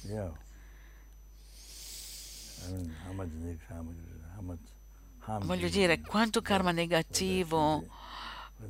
[5.40, 7.86] Voglio dire, quanto karma negativo,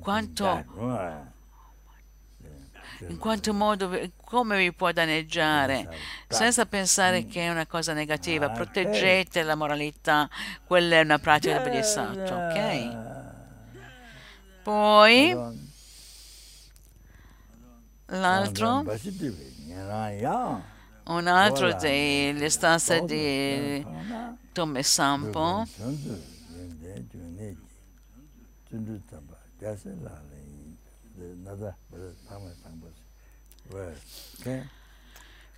[0.01, 0.65] quanto,
[3.07, 3.89] in quanto modo,
[4.23, 5.89] come vi può danneggiare,
[6.27, 8.49] senza pensare che è una cosa negativa.
[8.49, 10.29] Proteggete la moralità,
[10.65, 13.19] quella è una pratica del Bodhisattva, ok?
[14.63, 15.35] Poi,
[18.05, 18.85] l'altro,
[21.03, 23.85] un altro delle stanze di
[24.51, 25.65] Tome Sampo,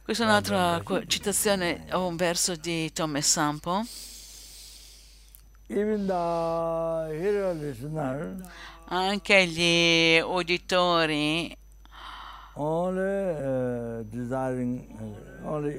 [0.03, 3.83] questa è un'altra citazione o un verso di Tome Sampo.
[8.85, 11.55] Anche gli uditori.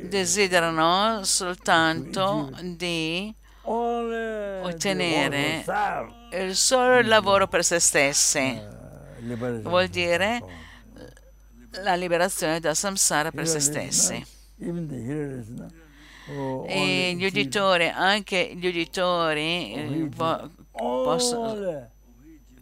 [0.09, 5.65] Desiderano soltanto di ottenere
[6.33, 8.61] il solo lavoro per se stessi.
[9.63, 10.43] Vuol dire
[11.83, 14.25] la liberazione dal samsara per se stessi.
[16.67, 20.09] E gli uditori, anche gli uditori eh,
[20.71, 21.91] possono,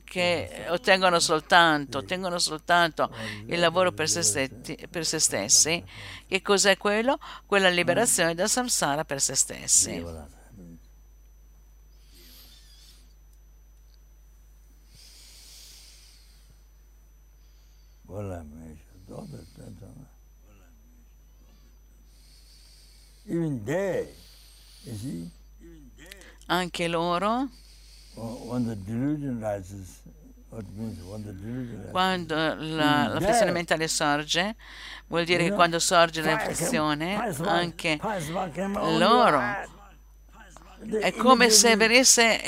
[0.05, 3.11] che ottengono soltanto, ottengono soltanto
[3.47, 5.83] il lavoro per se, stessi, per se stessi.
[6.27, 7.19] Che cos'è quello?
[7.47, 10.05] Quella liberazione dal samsara per se stessi.
[26.47, 27.49] Anche loro,
[31.91, 34.57] quando la, la flessione mentale sorge,
[35.07, 37.99] vuol dire che quando sorge la flessione, anche
[38.99, 39.41] loro
[41.01, 42.41] è come se venisse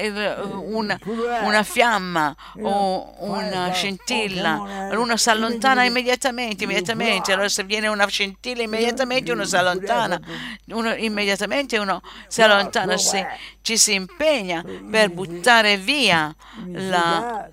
[0.65, 0.99] una,
[1.43, 8.63] una fiamma o una scintilla, uno si allontana immediatamente, immediatamente, allora se viene una scintilla
[8.63, 10.21] immediatamente uno si allontana,
[10.69, 13.25] uno, immediatamente uno si allontana, si,
[13.63, 16.35] ci si impegna per buttare via
[16.73, 17.49] la,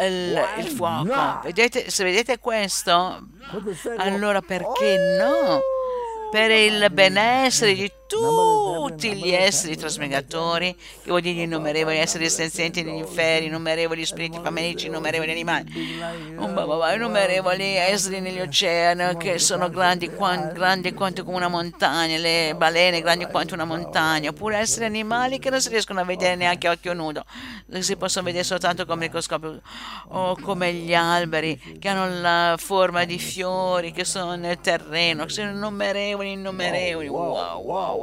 [0.00, 1.40] il, il, fuoco.
[1.42, 3.26] Vedete, se vedete questo,
[3.96, 5.60] allora perché no?
[6.30, 8.05] Per il benessere di tutti
[9.14, 15.32] gli esseri trasmigratori, che vuol dire innumerevoli esseri senzienti negli inferi, innumerevoli spiriti famelici, innumerevoli
[15.32, 23.26] animali, innumerevoli esseri negli oceani che sono grandi, grandi quanto una montagna, le balene grandi
[23.26, 26.92] quanto una montagna, oppure esseri animali che non si riescono a vedere neanche a occhio
[26.92, 27.24] nudo,
[27.80, 29.60] si possono vedere soltanto con microscopio,
[30.08, 35.32] o come gli alberi che hanno la forma di fiori che sono nel terreno, che
[35.32, 37.94] sono innumerevoli, innumerevoli, wow, wow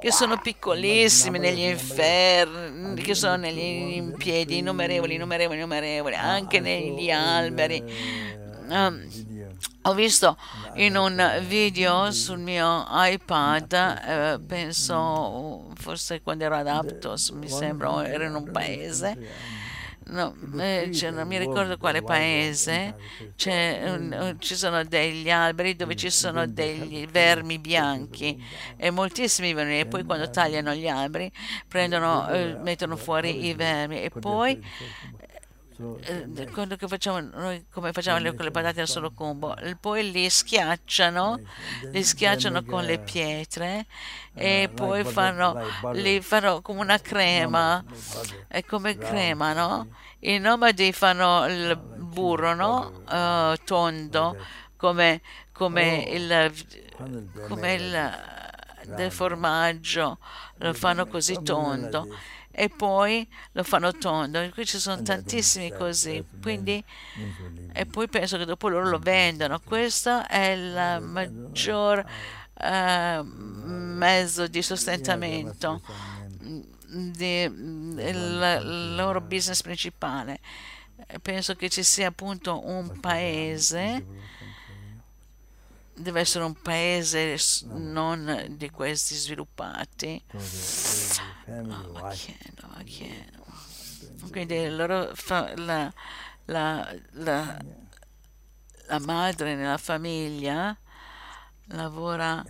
[0.00, 7.10] che sono piccolissimi negli inferni, che sono negli in piedi, innumerevoli, innumerevoli, innumerevoli, anche negli
[7.10, 7.82] alberi.
[8.68, 9.08] Um,
[9.82, 10.36] ho visto
[10.74, 18.06] in un video sul mio iPad, eh, penso forse quando ero ad Aptos, mi sembra,
[18.06, 19.59] ero in un paese
[20.06, 22.96] no, eh, non mi ricordo quale paese,
[23.46, 28.42] un, ci sono degli alberi dove ci sono degli vermi bianchi
[28.76, 31.30] e moltissimi vermi e poi quando tagliano gli alberi
[31.68, 34.60] prendono, eh, mettono fuori i vermi e poi
[36.02, 39.54] eh, quello che facciamo noi come facciamo con le patate al solo combo.
[39.80, 41.40] poi li schiacciano
[41.90, 43.86] li schiacciano con le pietre
[44.34, 45.60] e poi fanno
[45.92, 47.82] li fanno come una crema.
[48.48, 49.88] è come crema no?
[50.20, 53.02] i nomadi fanno il burro no?
[53.08, 54.36] Uh, tondo
[54.76, 55.20] come,
[55.52, 56.52] come il
[57.48, 58.28] come il
[58.96, 60.18] del formaggio
[60.56, 62.06] lo fanno così tondo
[62.50, 64.48] e poi lo fanno tondo.
[64.50, 66.82] Qui ci sono tantissimi così, quindi
[67.72, 69.60] e poi penso che dopo loro lo vendono.
[69.60, 72.04] Questo è il maggior
[72.54, 75.80] uh, mezzo di sostentamento,
[76.86, 80.40] di, il loro business principale.
[81.22, 84.04] Penso che ci sia appunto un paese
[86.00, 87.36] deve essere un paese
[87.68, 90.22] non di questi sviluppati.
[90.32, 93.44] Oh, ma chiedo, ma chiedo.
[94.30, 95.92] Quindi loro fa, la,
[96.46, 97.58] la, la,
[98.86, 100.76] la madre nella famiglia
[101.72, 102.44] lavora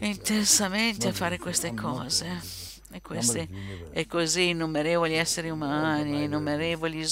[0.00, 3.48] intensamente a fare queste cose e, questi,
[3.92, 7.06] e così innumerevoli esseri umani, innumerevoli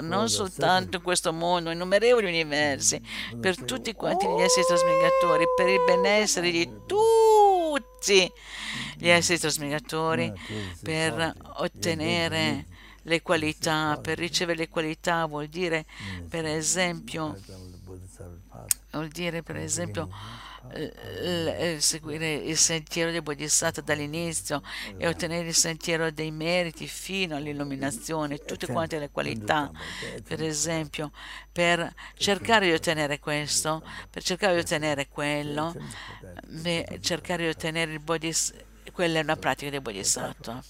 [0.00, 3.00] non soltanto in questo mondo, innumerevoli universi,
[3.38, 8.32] per tutti quanti gli esseri trasmigratori, per il benessere di tutti
[8.96, 10.32] gli esseri trasmigratori,
[10.82, 12.66] per ottenere
[13.02, 15.86] le qualità, per ricevere le qualità vuol dire
[16.28, 17.36] per esempio
[18.90, 20.08] vuol dire per esempio
[21.78, 24.62] seguire il sentiero del Bodhisattva dall'inizio
[24.96, 29.70] e ottenere il sentiero dei meriti fino all'illuminazione, tutte quante le qualità,
[30.26, 31.10] per esempio,
[31.50, 35.74] per cercare di ottenere questo, per cercare di ottenere quello,
[36.62, 40.62] per cercare di ottenere il Bodhisattva, quella è una pratica del Bodhisattva.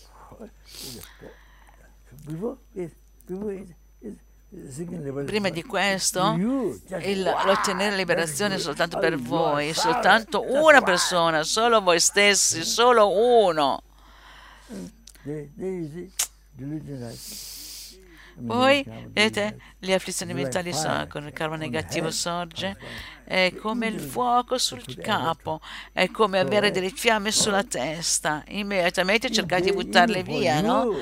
[5.26, 12.64] Prima di questo, l'ottenere liberazione è soltanto per voi, soltanto una persona, solo voi stessi,
[12.64, 13.10] solo
[13.44, 13.82] uno.
[18.46, 20.72] Poi, vedete, le afflizioni mentali
[21.08, 22.76] con il karma negativo sorge,
[23.24, 25.60] è come il fuoco sul capo,
[25.92, 30.94] è come avere delle fiamme sulla testa, immediatamente cercate di buttarle via, no?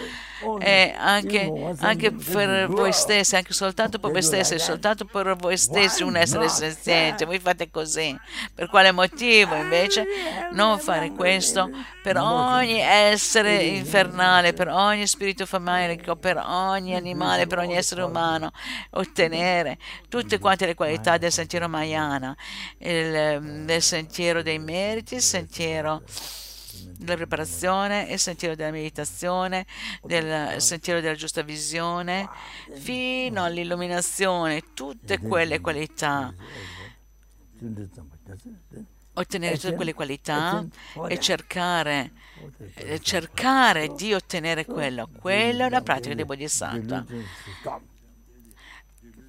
[0.60, 6.02] E anche, anche per voi stessi, anche soltanto per voi stessi, soltanto per voi stessi
[6.02, 8.16] un essere senziente, voi fate così.
[8.54, 10.04] Per quale motivo invece?
[10.52, 11.70] non fare questo
[12.02, 18.52] per ogni essere infernale, per ogni spirito famelico, per ogni animale, per ogni essere umano,
[18.90, 19.78] ottenere
[20.08, 22.36] tutte quante le qualità del sentiero Mayana?
[22.78, 26.02] il, del sentiero dei meriti, il sentiero
[26.98, 29.66] della preparazione, il sentiero della meditazione,
[30.02, 32.28] del sentiero della giusta visione,
[32.74, 36.32] fino all'illuminazione, tutte quelle qualità.
[39.14, 40.64] Ottenere tutte quelle qualità
[41.08, 42.12] e cercare,
[43.00, 45.08] cercare di ottenere quello.
[45.18, 47.04] Quella è una pratica di Bodhisattva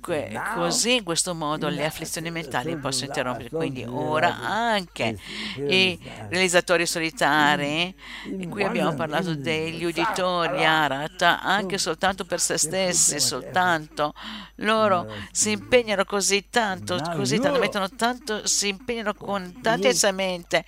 [0.07, 3.49] Que- così in questo modo le afflizioni mentali possono interrompere.
[3.49, 5.17] Quindi ora anche
[5.57, 5.99] i
[6.29, 7.93] realizzatori solitari,
[8.39, 14.13] e qui abbiamo parlato degli uditori Arata, anche soltanto per se stessi, soltanto
[14.61, 20.63] loro si impegnano così tanto, così tanto, mettono tanto, si impegnano con tanta mente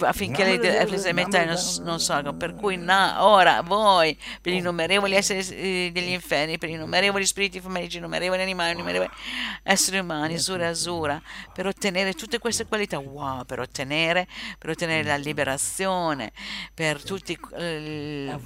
[0.00, 2.36] affinché le afflizioni mentali non, non sorgano.
[2.36, 7.24] Per cui na, ora voi, per gli innumerevoli esseri eh, degli inferni, per gli innumerevoli
[7.24, 9.10] spiriti fumerici, innumerevoli animali, innumerevoli
[9.62, 11.20] esseri umani, Sura Azura,
[11.52, 14.26] per ottenere tutte queste qualità, wow, per ottenere,
[14.58, 16.32] per ottenere la liberazione,
[16.74, 17.38] per tutti...
[17.56, 18.38] Eh,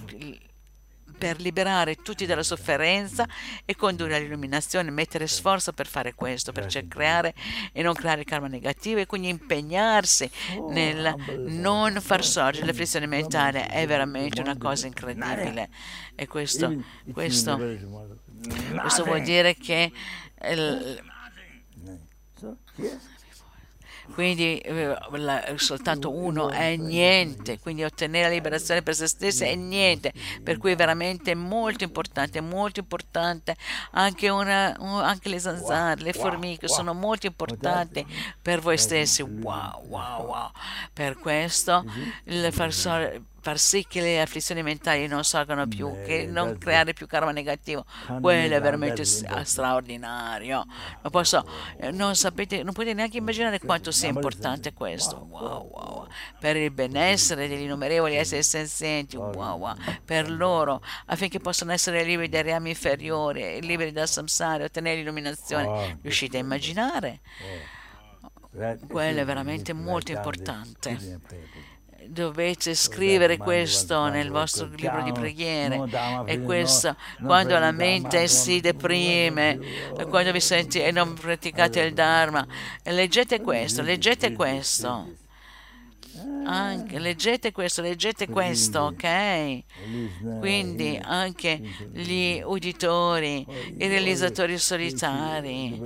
[1.21, 3.29] per liberare tutti dalla sofferenza
[3.67, 7.35] e condurre all'illuminazione, mettere sforzo per fare questo, per creare
[7.73, 10.31] e non creare karma negativo e quindi impegnarsi
[10.71, 11.15] nel
[11.47, 13.67] non far sorgere l'afflizione mentale.
[13.67, 15.69] è veramente una cosa incredibile.
[16.15, 16.75] E questo,
[17.13, 17.59] questo,
[18.81, 19.93] questo vuol dire che
[24.13, 29.55] quindi eh, la, soltanto uno è niente, quindi ottenere la liberazione per se stessi è
[29.55, 30.13] niente,
[30.43, 33.57] per cui è veramente molto importante, molto importante,
[33.93, 38.05] anche, una, anche le zanzare, le formiche sono molto importanti
[38.41, 40.51] per voi stessi, wow, wow, wow,
[40.93, 41.85] per questo
[42.25, 42.73] il far
[43.41, 47.85] far sì che le afflizioni mentali non sorgano più, che non creare più karma negativo,
[48.21, 50.65] quello è veramente straordinario.
[51.03, 51.45] Non, posso,
[51.79, 55.27] eh, non, sapete, non potete neanche immaginare quanto sia importante questo.
[55.31, 56.07] Wow, wow.
[56.39, 59.75] Per il benessere degli innumerevoli esseri senzienti, wow, wow.
[60.05, 65.99] per loro, affinché possano essere liberi dai reami inferiori, liberi dal samsara, ottenere l'illuminazione.
[66.03, 67.21] Riuscite a immaginare?
[68.89, 71.21] Quello è veramente molto importante
[72.07, 75.85] dovete scrivere questo nel vostro libro di preghiere
[76.27, 79.59] e questo quando la mente si deprime
[80.09, 82.47] quando vi senti e non praticate il Dharma
[82.85, 85.19] leggete questo leggete questo
[86.45, 89.63] anche, leggete questo, leggete questo, ok?
[90.39, 91.61] Quindi anche
[91.93, 93.47] gli uditori,
[93.79, 95.81] i realizzatori solitari,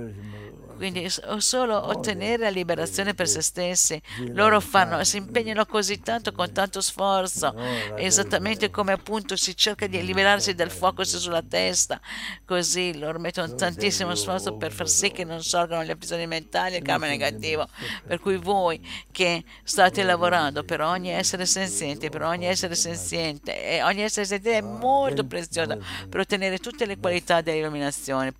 [0.75, 1.07] quindi
[1.37, 4.01] solo ottenere la liberazione per se stessi.
[4.33, 7.53] Loro fanno, si impegnano così tanto con tanto sforzo,
[7.95, 11.99] esattamente come appunto si cerca di liberarsi dal fuoco sulla testa,
[12.45, 16.77] così loro mettono tantissimo sforzo per far sì che non sorgano le prisioni mentali e
[16.77, 17.67] il karma negativo.
[18.05, 18.79] Per cui voi
[19.11, 24.59] che state lavorando per ogni essere senziente, per ogni essere senziente, e ogni essere senziente
[24.59, 28.33] è molto prezioso per ottenere tutte le qualità dell'illuminazione,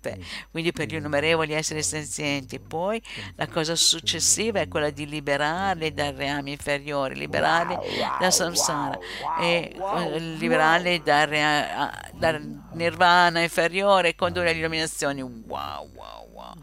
[0.50, 2.58] quindi per gli innumerevoli esseri senzienti pazienti.
[2.58, 3.00] Poi
[3.36, 7.76] la cosa successiva è quella di liberarli dai reami inferiori, liberarli
[8.18, 8.98] dal samsara.
[9.40, 15.22] e eh, liberarli dal, rea- dal nirvana inferiore e condurre all'illuminazione.
[15.22, 16.54] Wow, wow, wow.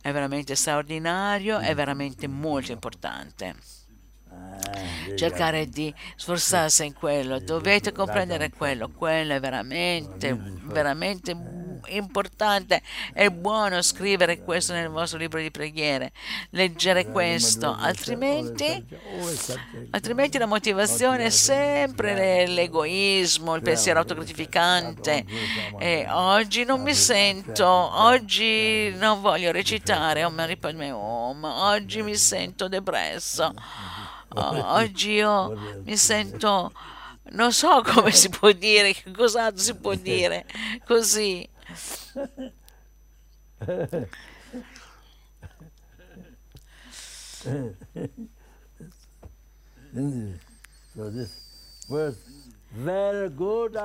[0.00, 3.54] È veramente straordinario, è veramente molto importante.
[5.14, 11.34] Cercare di sforzarsi in quello, dovete comprendere quello, quello è veramente, veramente
[11.88, 16.12] importante, è buono scrivere questo nel vostro libro di preghiere,
[16.50, 18.84] leggere questo, altrimenti,
[19.90, 25.24] altrimenti la motivazione è sempre l'egoismo, il pensiero autogratificante.
[25.78, 33.52] E oggi non mi sento, oggi non voglio recitare Om, oggi mi sento depresso.
[34.34, 36.72] oggi io mi sento
[37.32, 40.44] non so come si può dire, che cos'altro si può dire
[40.84, 41.48] così.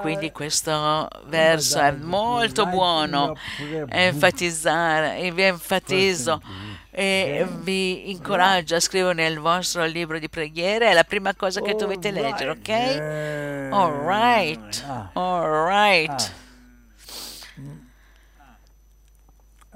[0.01, 3.35] Quindi questo verso è molto buono,
[3.89, 6.41] enfatizzare, vi enfatizzo
[6.91, 11.75] e vi incoraggio a scrivere nel vostro libro di preghiere, è la prima cosa che
[11.75, 13.71] dovete leggere, ok?
[13.73, 16.45] All right, all right.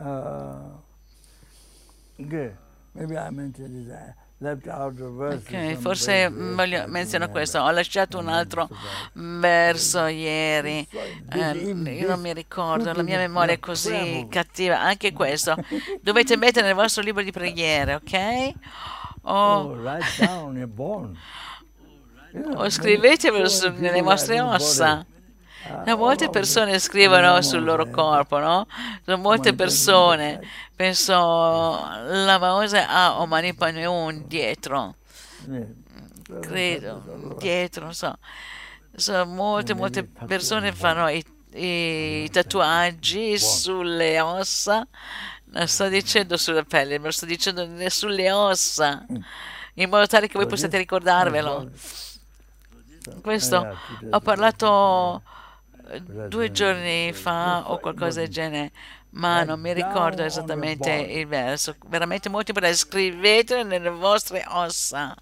[0.01, 0.77] Uh,
[2.17, 2.57] good.
[2.93, 4.15] Maybe I mentioned that.
[4.43, 7.59] Ok, forse voglio, menziono questo.
[7.59, 8.67] Ho lasciato un altro
[9.13, 10.87] verso ieri.
[11.31, 11.51] Eh,
[11.93, 14.81] io non mi ricordo, la mia memoria è così cattiva.
[14.81, 15.55] Anche questo.
[16.01, 18.51] Dovete mettere nel vostro libro di preghiere, ok?
[19.21, 19.75] O,
[22.55, 23.47] o scrivetevelo
[23.77, 25.05] nelle vostre ossa.
[25.86, 28.68] No, molte persone scrivono sul loro corpo, no?
[29.03, 30.39] Sono molte persone.
[30.76, 34.95] Penso la famosa ha Omani Paneun dietro.
[36.41, 38.18] Credo, dietro, non so.
[38.95, 44.88] Sono molte, molte persone fanno i i tatuaggi sulle ossa,
[45.45, 49.05] non sto dicendo sulla pelle, ma sto dicendo sulle ossa,
[49.76, 51.70] in modo tale che voi possiate ricordarvelo.
[53.22, 53.78] Questo
[54.09, 55.24] ho parlato
[55.99, 58.71] due giorni fa o qualcosa del genere,
[59.11, 61.75] ma non mi ricordo esattamente il verso.
[61.87, 65.15] Veramente molto importante, scrivetelo nelle vostre ossa.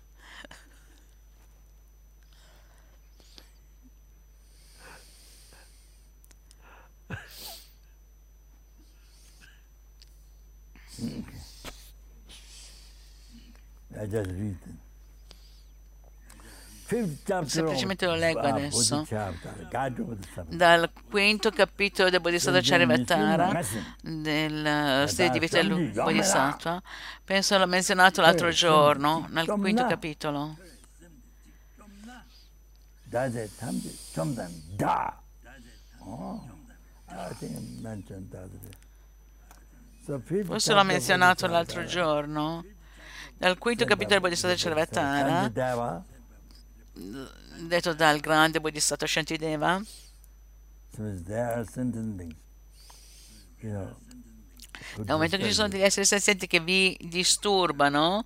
[14.02, 14.70] I just read it.
[14.72, 14.78] Fifth
[16.62, 16.79] chapter
[17.46, 19.06] Semplicemente lo leggo adesso.
[20.48, 23.62] Dal quinto capitolo del Bodhisattva Charivatara,
[24.02, 26.82] del eh, stile di vita del Bodhisattva,
[27.24, 30.58] penso l'ho menzionato l'altro giorno, nel quinto capitolo.
[36.00, 36.48] Oh,
[40.44, 42.66] Forse l'ho menzionato l'altro giorno.
[43.38, 45.52] Dal quinto capitolo del Bodhisattva Charivatara,
[47.68, 49.82] detto dal grande Bodhisattva Shantideva,
[54.96, 58.26] Nel momento che ci sono degli esseri senzienti che vi disturbano,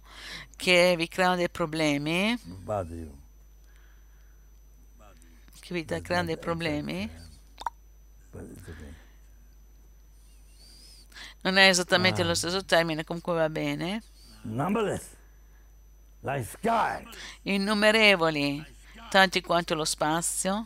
[0.55, 2.39] che vi creano dei problemi,
[5.59, 7.09] che vi creano dei problemi,
[11.41, 14.01] non è esattamente lo stesso termine, comunque va bene.
[14.43, 15.12] Numberless.
[17.43, 18.63] Innumerevoli,
[19.09, 20.65] tanti quanto lo spazio,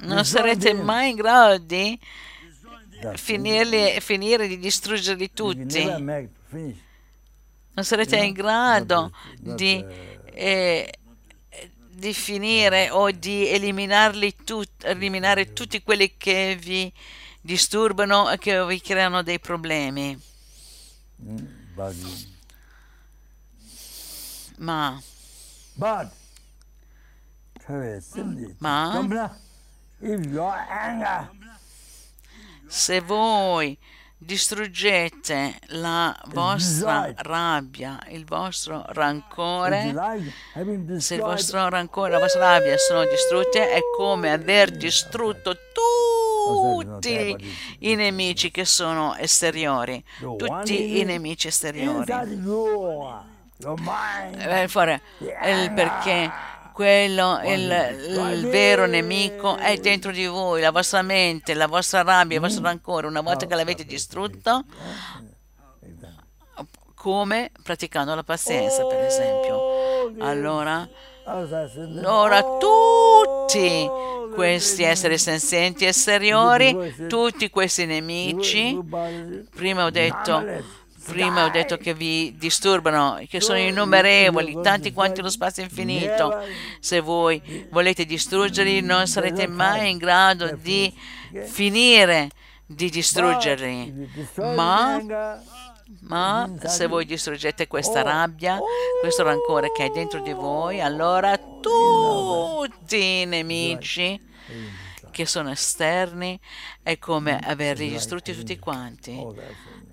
[0.00, 1.98] non sarete mai in grado di
[3.14, 4.46] finirli, finire.
[4.48, 5.82] di distruggerli tutti.
[7.74, 9.84] Non sarete in grado di,
[10.32, 10.92] eh,
[11.90, 16.92] di finire o di eliminarli tut- eliminare tutti quelli che vi
[17.40, 20.20] disturbano e che vi creano dei problemi.
[21.22, 21.36] Mm,
[21.76, 22.36] you.
[24.58, 25.00] Ma
[25.74, 26.10] But
[27.68, 29.36] Cindy, Ma-
[32.66, 33.78] se voi
[34.16, 39.94] distruggete la vostra rabbia, il vostro rancore,
[40.98, 45.54] se il vostro rancore e la vostra rabbia sono distrutte, è come aver distrutto
[46.48, 47.36] tutti
[47.80, 52.12] i nemici che sono esteriori, tutti i nemici esteriori.
[54.36, 56.30] Eh, fuori, il perché
[56.72, 62.36] quello, il, il vero nemico è dentro di voi, la vostra mente, la vostra rabbia,
[62.36, 63.08] il vostro rancore.
[63.08, 64.64] Una volta che l'avete distrutto,
[66.94, 67.50] come?
[67.62, 70.12] Praticando la pazienza, per esempio.
[70.18, 71.07] Allora, Outside Cindy,
[72.04, 73.86] Ora tutti
[74.34, 78.78] questi esseri senzienti esteriori, tutti questi nemici,
[79.54, 80.44] prima ho detto,
[81.04, 86.34] prima ho detto che vi disturbano, che sono innumerevoli, tanti quanti lo spazio infinito.
[86.80, 90.92] Se voi volete distruggerli, non sarete mai in grado di
[91.44, 92.30] finire
[92.64, 94.08] di distruggerli.
[94.54, 95.00] Ma
[96.00, 98.58] ma se voi distruggete questa rabbia,
[99.00, 104.20] questo rancore che è dentro di voi, allora tutti i nemici
[105.10, 106.38] che sono esterni
[106.82, 109.16] è come averli distrutti tutti quanti.
[109.18, 109.34] Oh.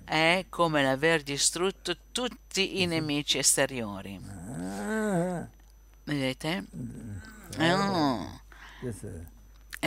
[0.04, 4.20] È come aver distrutto tutti i nemici esteriori.
[4.22, 5.48] Ah,
[6.04, 6.64] Vedete?
[7.58, 8.40] Oh,
[8.80, 9.24] this, uh,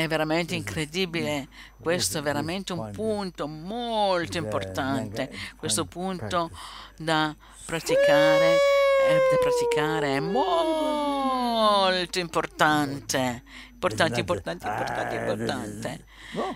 [0.04, 1.48] è veramente incredibile.
[1.80, 5.32] Questo è veramente un punto molto importante.
[5.56, 6.52] Questo punto
[6.98, 7.34] da
[7.66, 8.56] praticare,
[9.08, 13.44] eh, da praticare è molto importante.
[13.74, 16.06] Importante, importante, importante, importante.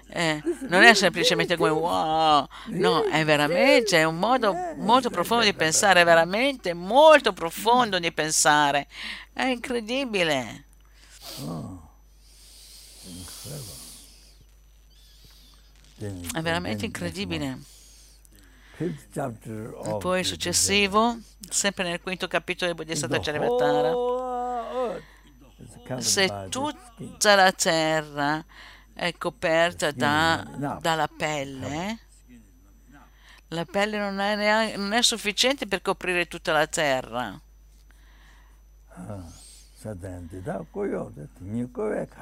[0.10, 5.54] Eh, non è semplicemente come wow, no, è veramente è un modo molto profondo di
[5.54, 8.88] pensare, è veramente molto profondo di pensare.
[9.32, 10.66] È incredibile.
[11.46, 11.83] oh,
[16.34, 17.60] È veramente incredibile.
[19.84, 23.92] E poi successivo, sempre nel quinto capitolo del Bodhisattva Charivatara,
[26.02, 28.44] se tutta la terra
[28.94, 30.44] è coperta da-
[30.82, 32.00] dalla pelle,
[33.50, 37.40] la pelle non è, neanche- non è sufficiente per coprire tutta la terra.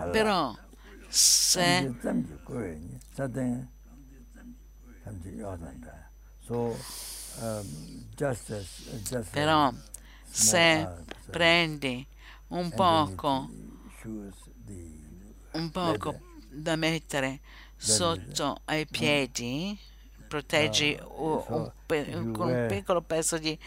[0.04, 0.62] Satan
[1.12, 1.64] kala.
[1.64, 3.68] Però se tamji kowe ni Satan
[5.04, 6.10] tamji yodanda.
[6.48, 6.76] So
[7.42, 7.68] um,
[8.18, 8.68] just as
[9.10, 9.72] just Però,
[10.32, 10.88] se
[11.32, 12.06] prendi
[12.50, 13.50] un poco,
[15.54, 17.40] un poco da mettere
[17.78, 19.78] sotto ai piedi,
[20.28, 23.58] proteggi u- un pe- con un piccolo pezzo di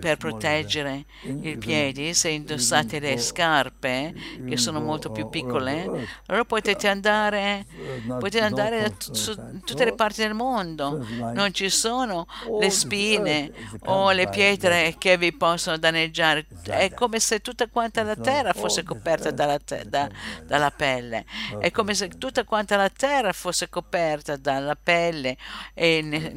[0.00, 5.72] per proteggere i piedi, se indossate le scarpe you che sono molto più all piccole,
[5.72, 6.20] over the earth.
[6.26, 7.66] allora potete andare,
[8.06, 9.60] potete andare su inside.
[9.64, 11.04] tutte le parti del mondo.
[11.32, 12.26] Non ci sono
[12.60, 13.52] le spine
[13.84, 16.46] o le pietre che vi possono danneggiare.
[16.64, 20.08] like È come se tutta quanta la like terra fosse coperta dalla, te- da-
[20.44, 21.24] dalla pelle.
[21.58, 25.36] È come se tutta quanta la terra fosse coperta dalla pelle
[25.74, 26.32] e ne-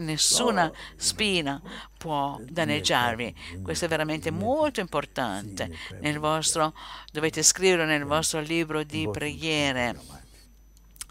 [0.57, 1.61] nessuna spina
[1.97, 3.61] può danneggiarvi.
[3.61, 5.69] Questo è veramente molto importante.
[6.17, 6.73] Vostro,
[7.11, 10.25] dovete scrivere nel vostro libro di preghiere.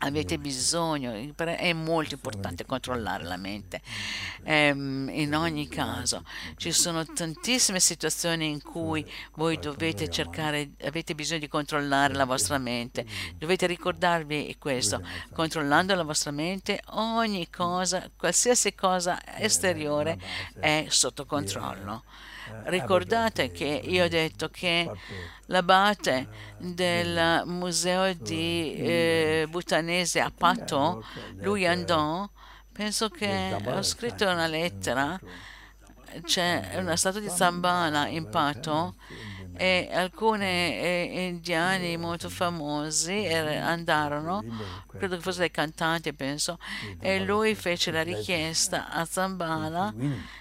[0.00, 3.80] Avete bisogno, è molto importante controllare la mente.
[4.44, 6.22] Ehm, in ogni caso,
[6.56, 12.58] ci sono tantissime situazioni in cui voi dovete cercare, avete bisogno di controllare la vostra
[12.58, 13.06] mente.
[13.36, 15.02] Dovete ricordarvi questo.
[15.32, 20.18] Controllando la vostra mente, ogni cosa, qualsiasi cosa esteriore
[20.60, 22.04] è sotto controllo.
[22.64, 24.90] Ricordate che io ho detto che
[25.46, 26.28] l'abate
[26.58, 31.04] del museo di eh, Bhutanese a Pato,
[31.36, 32.28] lui andò,
[32.72, 35.18] penso che ho scritto una lettera,
[36.22, 38.94] c'è una statua di Zambala in Pato
[39.56, 44.42] e alcuni eh, indiani molto famosi er- andarono,
[44.98, 46.58] credo che fossero dei cantanti penso,
[47.00, 49.92] e lui fece la richiesta a Zambala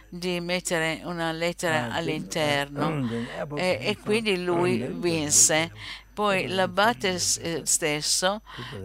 [0.10, 2.90] di mettere una lettera all'interno.
[3.58, 5.72] e, e quindi lui vinse.
[6.14, 8.42] Poi l'abate eh, stesso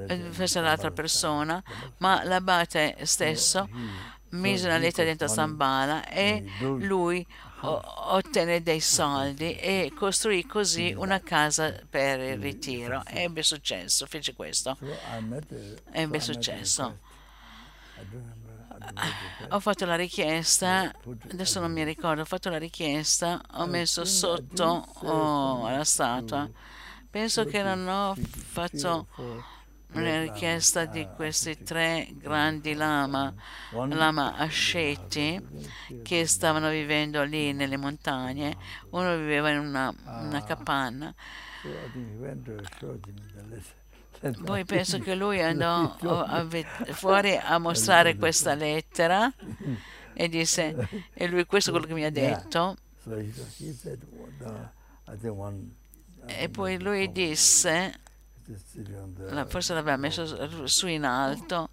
[0.09, 1.63] eh, fece l'altra persona,
[1.99, 3.69] ma l'abate stesso
[4.31, 6.45] mise una lettera dentro Zambala e
[6.79, 7.25] lui
[7.63, 13.03] ottenne dei soldi e costruì così una casa per il ritiro.
[13.07, 14.77] Ebbe successo, fece questo.
[15.93, 16.99] Ebbe successo.
[19.51, 20.91] Ho fatto la richiesta,
[21.31, 26.49] adesso non mi ricordo, ho fatto la richiesta, ho messo sotto oh, la statua.
[27.11, 29.07] Penso che non ho fatto
[29.93, 33.33] una richiesta di questi tre grandi lama,
[33.71, 35.41] lama asceti,
[36.03, 38.57] che stavano vivendo lì nelle montagne.
[38.91, 41.15] Uno viveva in una, una capanna.
[44.45, 46.49] Poi penso che lui andò oh,
[46.93, 49.33] fuori a mostrare questa lettera
[50.13, 52.77] e disse, e lui questo è quello che mi ha detto.
[56.27, 57.95] E poi lui disse,
[59.47, 61.71] forse l'aveva messo su- in alto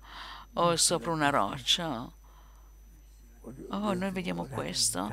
[0.54, 2.10] o sopra una roccia.
[3.70, 5.12] Oh, noi vediamo questo.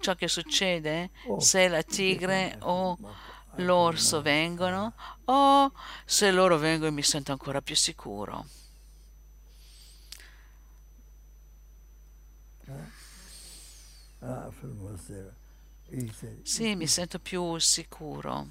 [0.00, 2.98] Ciò che succede se la tigre o
[3.56, 5.72] l'orso vengono o
[6.04, 8.46] se loro vengono mi sento ancora più sicuro.
[14.20, 14.50] Ah,
[16.42, 18.48] Sì, mi sento più sicuro,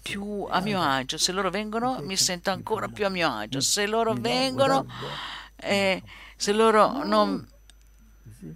[0.00, 1.18] più a mio agio.
[1.18, 3.60] Se loro vengono mi sento ancora più a mio agio.
[3.60, 4.86] Se loro vengono,
[5.56, 6.02] eh,
[6.36, 7.46] se loro non,
[8.38, 8.54] see?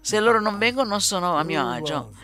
[0.00, 2.14] se loro non vengono non sono a mio agio.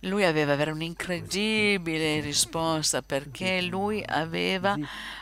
[0.00, 4.76] Lui aveva avere un'incredibile risposta perché lui aveva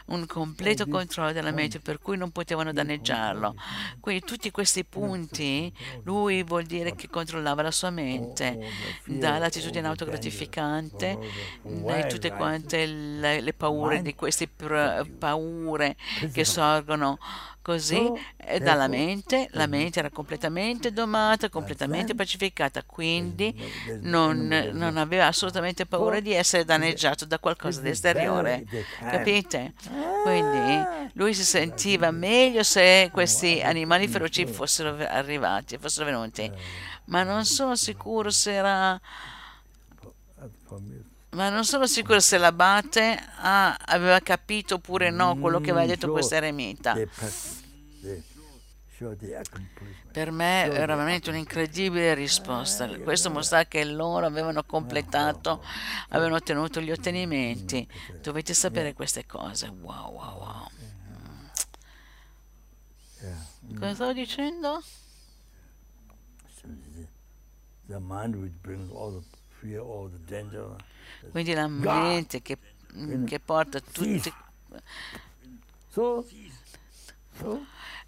[0.06, 3.54] un completo controllo della mente per cui non potevano danneggiarlo.
[4.00, 5.72] Quindi tutti questi punti
[6.04, 8.58] lui vuol dire che controllava la sua mente
[9.04, 11.18] dall'attitudine autogratificante
[11.62, 15.96] da tutte quante le, le paure di queste paure
[16.32, 17.18] che sorgono
[17.62, 19.48] così eh, dalla mente.
[19.52, 23.54] La mente era completamente domata, completamente pacificata, quindi
[24.00, 28.64] non, non aveva assolutamente paura di essere danneggiato da qualcosa di esteriore.
[28.98, 29.72] Capite?
[30.22, 36.50] Quindi lui si sentiva meglio se questi animali feroci fossero arrivati, fossero venuti.
[37.06, 39.00] Ma non sono sicuro se era.
[41.30, 46.06] Ma non sono sicuro se l'abate ah, aveva capito oppure no quello che aveva detto
[46.06, 46.36] sure.
[46.36, 46.94] eremita.
[50.12, 52.88] Per me era veramente un'incredibile risposta.
[53.00, 55.64] Questo mostra che loro avevano completato,
[56.08, 57.86] avevano ottenuto gli ottenimenti.
[58.20, 59.68] Dovete sapere queste cose.
[59.68, 60.68] Wow, wow, wow.
[63.78, 64.82] Cosa stavo dicendo?
[71.30, 72.58] Quindi la mente che,
[73.26, 74.32] che porta tutti.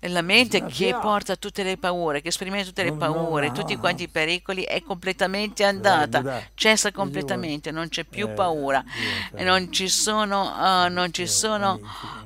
[0.00, 4.02] E la mente che porta tutte le paure, che sperimenta tutte le paure, tutti quanti
[4.02, 8.84] i pericoli, è completamente andata, guarda, cessa completamente, non c'è più eh, paura.
[9.34, 11.80] e non ci sono, ah, non ci sono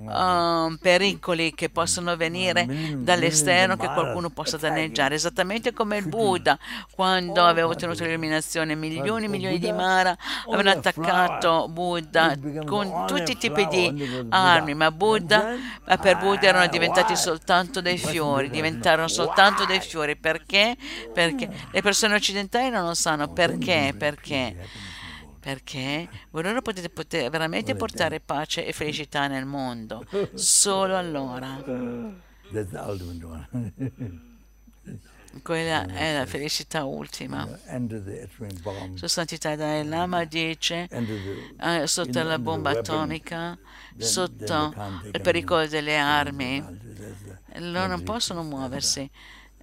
[0.07, 4.75] ah, pericoli che possono venire dall'esterno che qualcuno possa attacchi.
[4.75, 6.59] danneggiare, esattamente come il Buddha
[6.91, 11.69] quando Oh, aveva ottenuto l'illuminazione, milioni e milioni di Mara oh, avevano attaccato.
[11.69, 12.37] Buddha
[12.67, 15.55] con tutti i tipi di armi, ma Buddha,
[16.01, 16.69] per Buddha erano ah,
[16.99, 20.17] diventati soltanto dei fiori, diventarono soltanto dei fiori.
[20.17, 20.77] Perché?
[21.13, 23.33] Perché le persone occidentali non lo sanno.
[23.33, 23.95] Perché?
[23.97, 24.57] Perché?
[25.41, 30.05] Perché voi loro potete, poter veramente portare pace e felicità nel mondo.
[30.35, 31.63] Solo allora.
[35.43, 37.49] Quella è la felicità ultima.
[38.95, 40.89] Sua Santità Dalai Lama dice
[41.61, 43.57] eh, sotto la bomba atomica,
[43.99, 44.75] sotto
[45.13, 46.65] il pericolo delle armi,
[47.57, 49.11] loro non possono muoversi.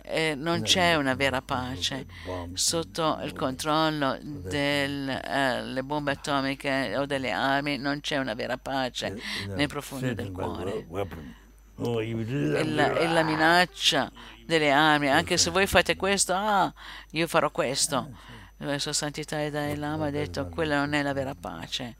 [0.07, 2.05] Eh, non c'è una vera pace.
[2.53, 9.67] sotto il controllo delle bombe atomiche o delle armi non c'è una vera pace nel
[9.67, 10.85] profondo del cuore.
[10.87, 11.35] Weapon.
[11.77, 12.61] Oh, you do that.
[12.61, 14.09] e la, e la minaccia
[14.45, 16.71] delle armi anche se voi fate questo ah
[17.11, 18.11] io farò questo.
[18.57, 21.97] La sua santità Dalai Lama ha detto quella non è la vera pace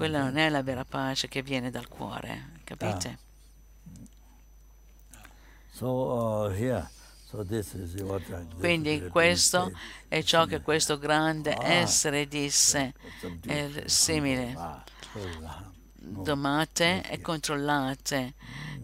[0.00, 3.18] quella non è la vera pace che viene dal cuore capite?
[5.72, 6.88] So uh, here,
[7.26, 7.74] so I- this
[8.58, 9.72] quindi questo
[10.08, 11.72] è ciò che questo grande Ah.
[11.72, 12.94] essere disse.
[13.46, 14.54] È il simile.
[14.56, 18.34] Ah, so, uh, domate e controllate.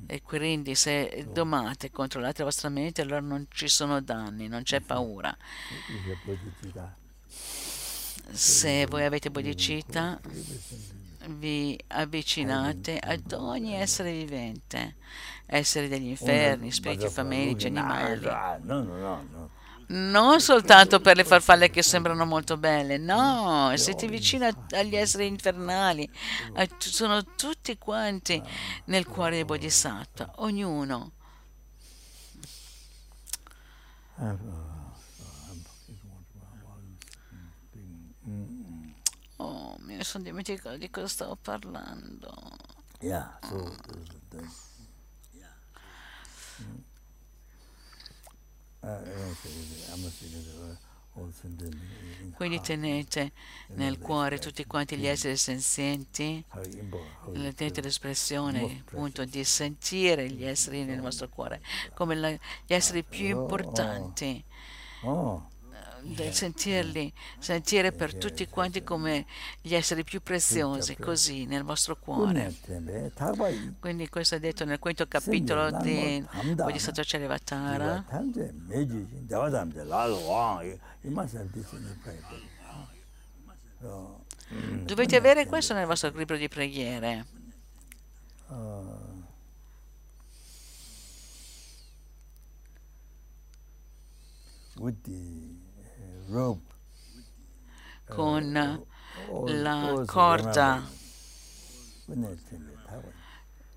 [0.07, 4.62] E quindi se domate e controllate la vostra mente allora non ci sono danni non
[4.62, 5.37] c'è paura.
[5.89, 6.97] Is a bodhicitta.
[8.33, 10.21] se voi avete bodhicitta
[11.29, 14.97] vi avvicinate ad ogni essere vivente
[15.47, 19.51] esseri degli inferni spiriti famelici animali No, no, no, no.
[19.89, 25.27] non soltanto per le farfalle che sembrano molto belle, no, se ti vicino agli esseri
[25.27, 26.09] infernali,
[26.79, 28.43] sono tutti quanti
[28.87, 31.12] nel cuore del Bodhisattva, ognuno.
[34.18, 34.37] Uh, I'm
[39.39, 42.34] Oh, mi sono dimenticato di cosa stavo parlando.
[43.01, 43.74] Yeah, so
[46.59, 46.80] Mm.
[48.82, 48.88] Uh,
[49.92, 50.76] I'm a student, uh,
[52.34, 53.32] Quindi tenete
[53.68, 60.44] nel cuore tutti quanti gli esseri senzienti, how you tenete l'espressione appunto di sentire gli
[60.44, 61.62] esseri nel vostro cuore
[61.94, 63.42] come la- gli esseri più Oh, oh.
[63.42, 64.44] importanti.
[65.03, 65.56] Oh, del
[66.31, 69.27] sentirli, sentire per tutti quanti come
[69.61, 72.55] gli esseri più preziosi, così nel vostro cuore.
[73.15, 73.49] Tagba
[73.81, 78.05] Quindi questo è detto nel quinto capitolo di Bodhisattva Charivatara.
[83.79, 84.25] So,
[84.85, 87.27] Dovete avere questo nel vostro libro di preghiere.
[88.51, 88.85] uh,
[94.79, 95.56] with the
[98.09, 100.97] con la corda remember,
[102.07, 103.12] when they tembe, tagba,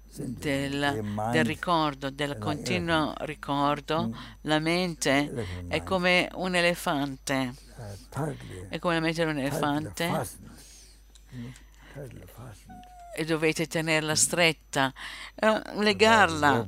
[0.08, 7.54] send del, del ricordo, del continuo ricordo, la mente è come un elefante,
[8.70, 10.08] è come la mente di un elefante.
[12.26, 12.88] fastened.
[13.16, 14.93] e dovete tenerla stretta,
[15.36, 16.66] eh, legarla,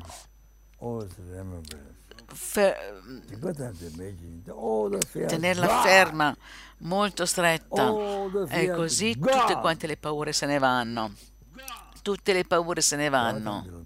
[2.34, 2.76] Fear
[5.28, 6.36] tenerla ferma,
[6.80, 7.92] molto stretta.
[8.46, 11.14] The E così tutte quante le paure se ne vanno.
[12.02, 13.86] Tutte le paure se ne vanno.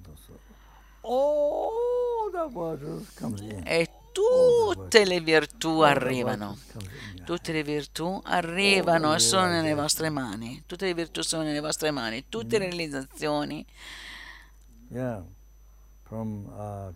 [3.25, 3.61] In.
[3.65, 6.57] E tutte le virtù arrivano.
[7.25, 10.63] Tutte le virtù arrivano e sono nelle vostre mani.
[10.65, 12.25] Tutte le virtù sono nelle vostre mani.
[12.29, 13.65] Tutte le realizzazioni.
[14.89, 15.23] Yeah,
[16.03, 16.93] from uh,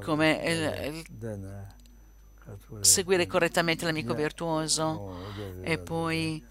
[0.00, 4.82] Come il- Then, uh, Kasuri, Seguire correttamente l'amico virtuoso.
[4.84, 5.16] oh,
[5.62, 6.44] E poi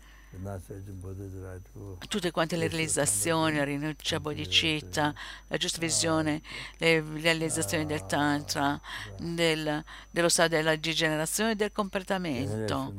[2.08, 5.14] tutte quante le realizzazioni, la rinuncia bodhicitta,
[5.48, 6.42] la giusta visione,
[6.78, 8.80] le, le realizzazioni del tantra,
[9.18, 12.94] del- dello stato della degenerazione e del completamento.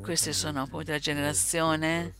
[0.00, 2.14] Queste sono appunto la generazione.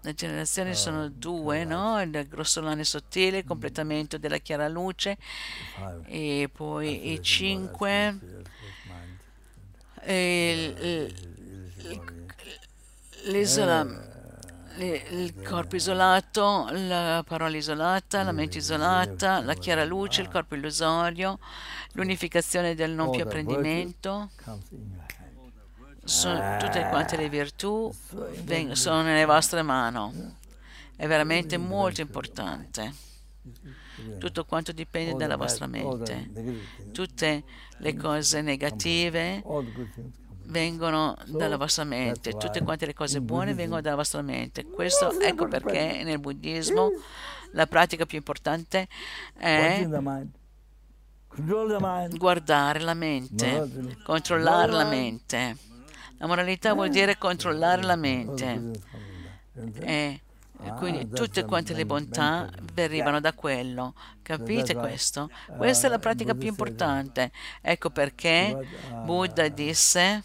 [0.00, 2.00] Le generazioni sono due, no?
[2.02, 5.16] Il grossolano sottile, il completamento della chiara luce
[6.06, 8.18] e poi i cinque,
[10.00, 11.12] e
[13.26, 13.86] l'isola,
[14.78, 21.38] il corpo isolato, la parola isolata, la mente isolata, la chiara luce, il corpo illusorio,
[21.92, 24.30] l'unificazione del non più apprendimento,
[26.06, 27.92] sono, tutte quante le virtù
[28.72, 30.34] sono nelle vostre mani.
[30.96, 32.94] È veramente molto importante.
[34.18, 36.30] Tutto quanto dipende dalla vostra mente.
[36.92, 37.42] Tutte
[37.78, 39.42] le cose negative
[40.44, 44.64] vengono dalla vostra mente, tutte quante le cose buone vengono dalla vostra mente.
[44.64, 46.90] Questo ecco perché nel buddismo
[47.52, 48.86] la pratica più importante
[49.34, 49.86] è
[52.16, 55.65] guardare la mente, controllare la mente.
[56.18, 58.70] La moralità vuol dire controllare la mente.
[59.80, 60.20] E
[60.78, 63.94] quindi tutte quante le bontà derivano da quello.
[64.22, 65.30] Capite questo?
[65.56, 67.30] Questa è la pratica più importante.
[67.60, 68.66] Ecco perché
[69.04, 70.22] Buddha disse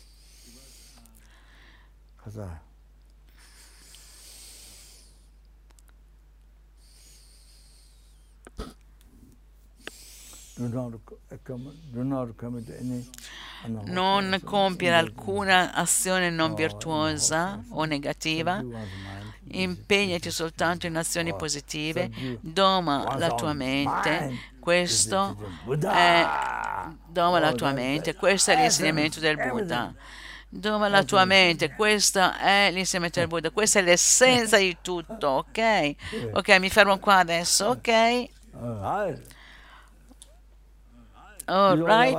[13.85, 18.63] non compiere alcuna azione non virtuosa o negativa,
[19.51, 22.09] impegnati soltanto in azioni positive,
[22.39, 25.37] doma la tua mente, questo
[25.91, 26.27] è,
[27.07, 29.93] doma la tua mente, questo è l'insegnamento del Buddha.
[30.53, 35.95] Doma la tua mente, questo è l'insegnamento del Buddha, questa è l'essenza di tutto, ok?
[36.33, 38.25] Ok, mi fermo qua adesso, ok?
[41.45, 42.15] Alright.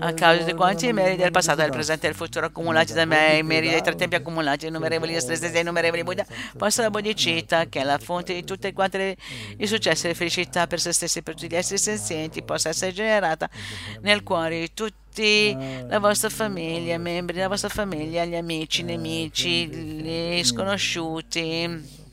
[0.00, 3.38] A causa di quanti meriti del passato, del presente e del futuro accumulati da me,
[3.38, 6.26] i meriti dei tre tempi accumulati, innumerevoli estresi e innumerevoli Buddha,
[6.56, 9.16] possa la bodhicitta, che è la fonte di tutte quante le,
[9.58, 12.70] i successi e le felicità per se stessi e per tutti gli esseri senzienti, possa
[12.70, 13.48] essere generata
[14.00, 15.56] nel cuore di tutti
[15.88, 22.06] la vostra famiglia, membri della vostra famiglia, gli amici, nemici, gli sconosciuti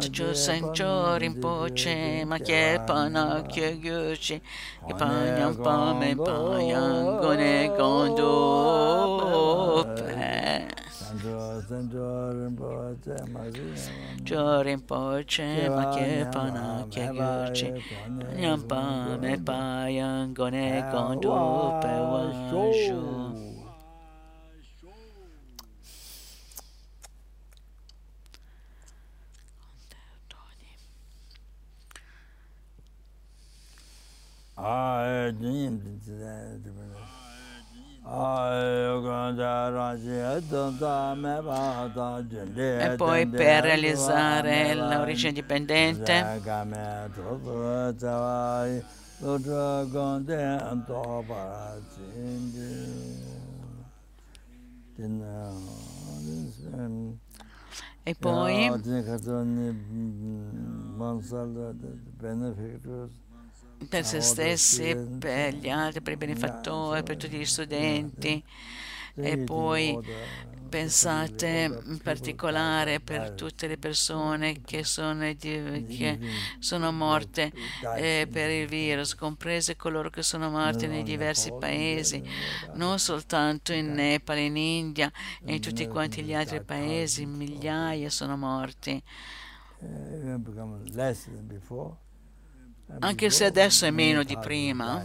[0.00, 4.40] Chuchu Sancho Rinpoche Ma Kye Pana Kye Gyuchi
[4.86, 8.32] Ki Panyam Pame Payang Gone Gondo
[9.96, 10.68] Pe
[14.24, 17.82] Cho Rinpoche Ma Kye Pana Kye Gyuchi
[18.20, 22.22] Panyam Pame Payang Gone Gondo Pe Wa
[42.84, 46.40] E poi per realizzare l'origine dipendente
[58.02, 58.70] e poi
[63.88, 68.42] per se stessi, per gli altri, per i benefattori, per tutti gli studenti.
[69.18, 69.98] E poi
[70.68, 76.18] pensate in particolare per tutte le persone che sono, che
[76.58, 77.52] sono morte
[77.96, 82.22] eh, per il virus, comprese coloro che sono morti nei diversi paesi,
[82.74, 85.10] non soltanto in Nepal, in India
[85.44, 89.02] e in tutti quanti gli altri paesi, migliaia sono morti
[93.00, 95.04] anche se adesso è meno di prima.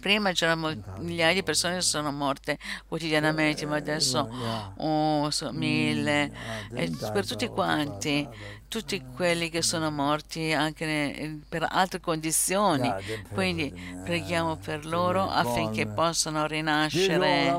[0.00, 4.28] Prima c'erano migliaia di persone che sono morte quotidianamente, ma adesso
[4.76, 6.30] oh, so, mille.
[6.72, 8.28] E per tutti quanti,
[8.68, 12.92] tutti quelli che sono morti anche per altre condizioni.
[13.32, 13.74] Quindi
[14.04, 17.52] preghiamo per loro affinché possano rinascere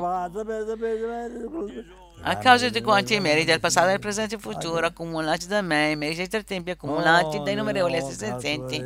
[2.22, 5.90] a causa di quanti i meriti del passato, del presente e futuro accumulati da me,
[5.90, 8.82] i meriti dei tre tempi accumulati da innumerevoli assistenzienti,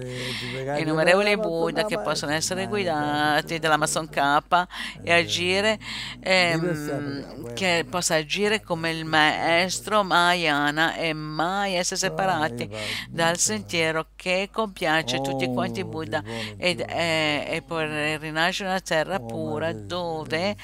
[0.78, 4.66] innumerevoli Buddha che possono essere guidati dall'Amazon K
[5.02, 5.78] e agire,
[6.20, 12.68] ehm, che possa agire come il maestro Mahayana e mai essere separati
[13.08, 16.22] dal sentiero che compiace tutti quanti Buddha
[16.56, 17.88] ed è, e per
[18.20, 20.56] rinascere una terra pura dove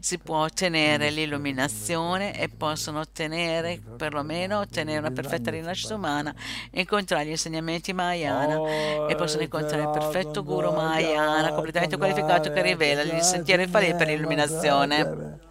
[0.00, 6.34] si può ottenere l'illuminazione e possono ottenere, perlomeno ottenere una perfetta rinascita umana,
[6.72, 13.02] incontrare gli insegnamenti Mahayana e possono incontrare il perfetto Guru Mahayana completamente qualificato che rivela
[13.02, 15.42] il sentiero infallibile per l'illuminazione.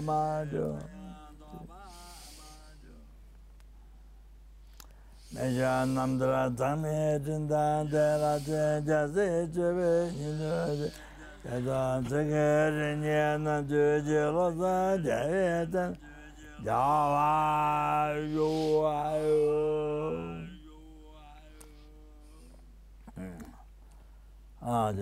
[0.00, 0.97] Meja
[5.32, 10.90] namdra dhamme jinda dera jen jase chebe nilu
[11.44, 15.96] Jada chege rinye na juje loza jaya jan
[16.64, 20.48] Jawa yuwa yu
[24.60, 24.92] Ah.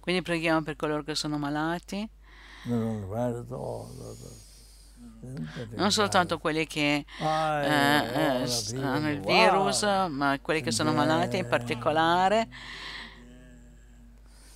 [0.00, 2.08] Quindi preghiamo per coloro che sono malati,
[2.64, 4.16] Non guarda all
[5.76, 11.36] non soltanto quelli che eh, eh, s- hanno il virus, ma quelli che sono malati
[11.38, 12.48] in particolare.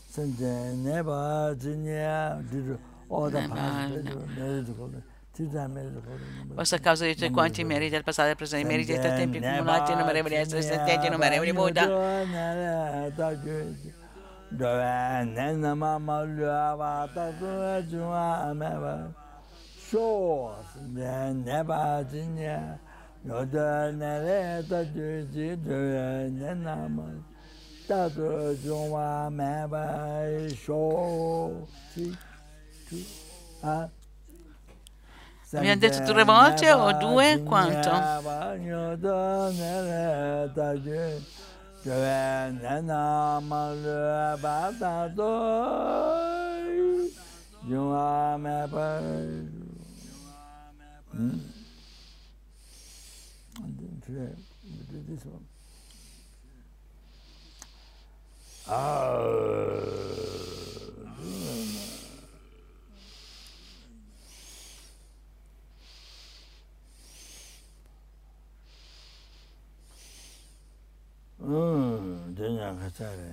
[0.09, 2.79] Sanje neba jinya diru
[3.09, 4.25] oda Neba, pas neba.
[4.35, 4.91] meru ko
[5.33, 8.37] tida meru ko Questo a causa di tutti quanti i meriti del passato e del
[8.37, 11.85] presente, i meriti dei tre tempi accumulati, innumerevoli esseri sententi, innumerevoli Buddha.
[14.49, 17.31] Dove nena mama lua ta
[19.91, 20.51] sho
[21.45, 22.79] neba jinya
[23.25, 27.07] yoda nere ta ju ji dove nena ma
[27.87, 29.87] ta tu jua meba
[30.55, 31.69] sho
[35.53, 37.41] Abbiamo detto tre volte o due?
[37.45, 37.91] Quanto?
[48.67, 49.56] Hmm?
[51.17, 51.41] And
[53.57, 54.35] then today,
[54.65, 55.47] we did this one.
[58.69, 59.07] Ah,
[72.37, 73.31] dēnyā kachārē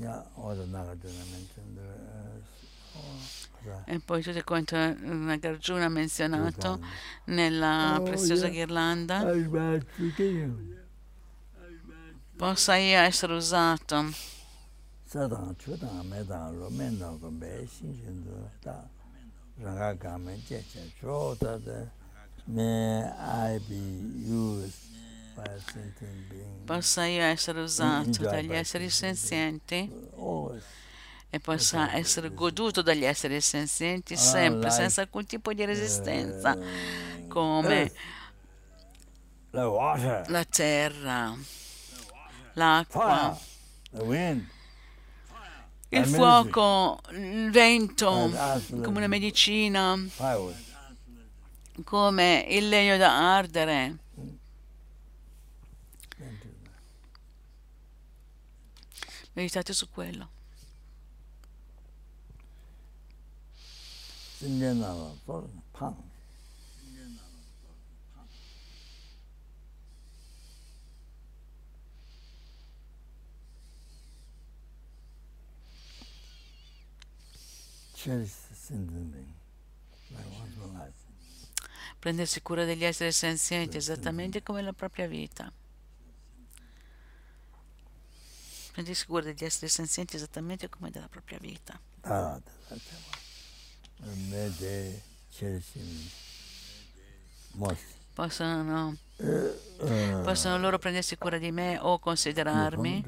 [0.00, 0.14] yā
[0.48, 3.37] oda nāgā dēnyā mēnchēn dēnyā
[3.84, 6.80] E poi tutto quanto Nagarjuna ha menzionato
[7.24, 9.22] nella preziosa ghirlanda.
[12.36, 14.04] Possa io essere usato.
[26.64, 29.90] Possa io essere usato dagli esseri senzienti
[31.30, 37.92] e possa essere goduto dagli esseri senzienti sempre, senza alcun tipo di resistenza, uh, come
[39.52, 40.30] water.
[40.30, 41.36] la terra,
[42.54, 43.38] l'acqua,
[45.90, 49.98] il fuoco, il vento, and absolute come una medicina,
[51.84, 53.96] come il legno da ardere.
[59.34, 60.30] Meditate su quello.
[64.39, 65.95] 今天呢，说胖，
[77.93, 79.25] 确实神经病，
[80.11, 80.91] 来我说来，
[82.01, 85.49] Prendersi cura degli esseri senzienti esattamente come la propria vita.
[88.73, 91.79] Prendersi cura degli esseri senzienti esattamente come della propria vita.
[92.01, 92.41] 大
[94.28, 96.10] Mede Ceresim
[97.52, 97.96] Mossi.
[98.14, 100.20] Possono, eh, eh.
[100.24, 103.04] possono loro prendersi cura di me o considerarmi?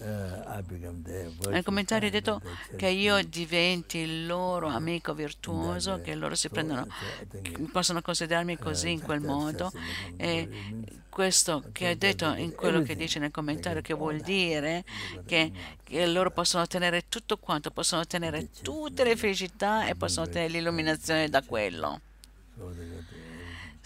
[0.00, 2.40] Nel commentario è detto
[2.76, 6.86] che io diventi il loro amico virtuoso, che loro si prendono,
[7.72, 9.72] possono considerarmi così in quel modo.
[10.16, 10.48] E
[11.08, 14.84] questo che è detto in quello che dice nel commentario, che vuol dire
[15.26, 15.50] che,
[15.82, 21.28] che loro possono ottenere tutto quanto, possono ottenere tutte le felicità e possono ottenere l'illuminazione
[21.28, 22.00] da quello.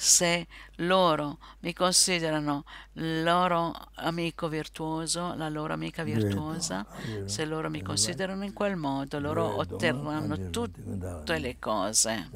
[0.02, 0.48] Se
[0.78, 2.64] loro mi considerano
[2.94, 6.84] il loro amico virtuoso, la loro amica virtuosa,
[7.26, 12.30] se loro mi considerano in quel modo, loro otterranno tutte le cose.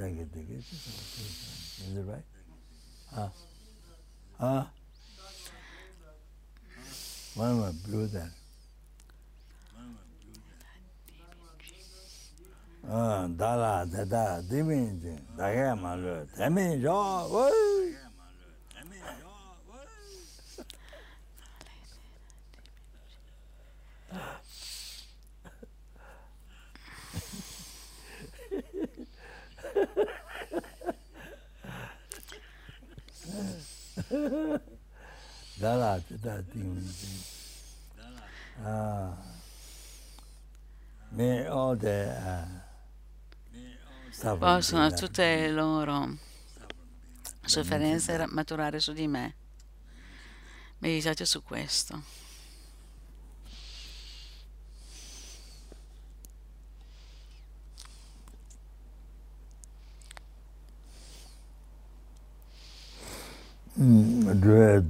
[3.10, 3.32] Ah.
[4.36, 4.70] Ah.
[7.34, 8.32] One more blue then.
[12.86, 16.98] dāla, dādā, dīmīn jīn, dāgā mā lū, dāmīn yō,
[17.32, 17.46] wē!
[35.58, 37.18] dāla, dādā, dīmīn jīn.
[37.98, 39.16] Dāla.
[41.16, 41.96] Mē all the...
[42.22, 42.65] Uh,
[44.20, 46.16] possono tutte le loro
[47.44, 49.34] sofferenze maturare su di me.
[50.78, 52.24] Meditate su questo.
[63.76, 64.82] dwe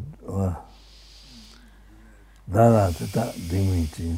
[2.44, 4.16] dara ta dimi chi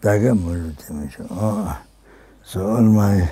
[0.00, 1.22] daga mulu dimi chi
[2.42, 3.22] so all my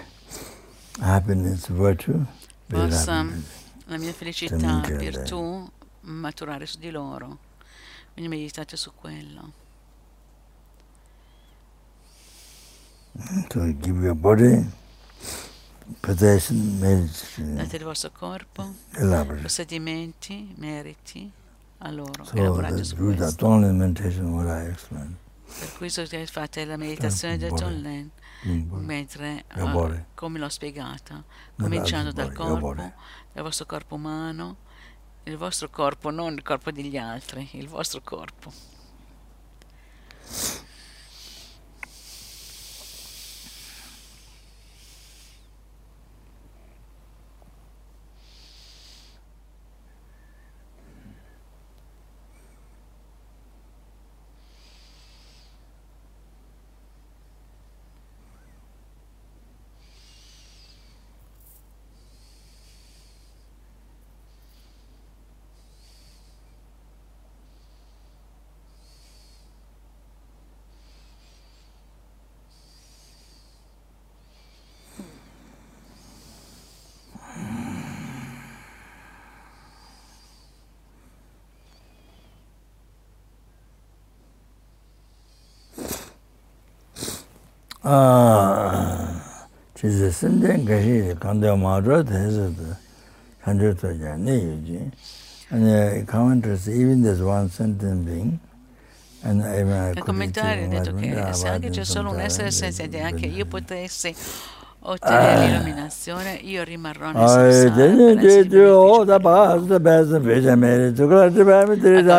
[2.66, 3.26] possa
[3.86, 5.70] la mia felicità virtù
[6.00, 7.38] maturare su di loro
[8.12, 9.52] quindi meditate su quello
[13.48, 14.64] to give your body
[16.00, 17.54] possession, meriti.
[17.54, 18.74] Date il vostro corpo,
[19.42, 21.30] possedimenti, meriti
[21.78, 22.24] a loro.
[22.24, 23.46] So Elaborate su questo.
[25.46, 28.10] Per questo fate la meditazione del Tonlen
[28.42, 31.22] mentre uh, come l'ho spiegata,
[31.56, 34.56] cominciando dal corpo, dal vostro corpo umano,
[35.24, 38.52] il vostro corpo, non il corpo degli altri, il vostro corpo.
[89.76, 92.72] chīsī sīndēn gāshī kāndē mārā tēsā tā
[93.44, 94.80] kāndē tō yā nē yu jī
[95.50, 98.40] and commentators even this one sentence being
[99.22, 103.46] and I mean, commentare detto che se anche c'è solo un essere senza neanche io
[103.46, 104.14] potessi
[104.88, 107.74] ottenere l'illuminazione, io rimarrò nel samsara.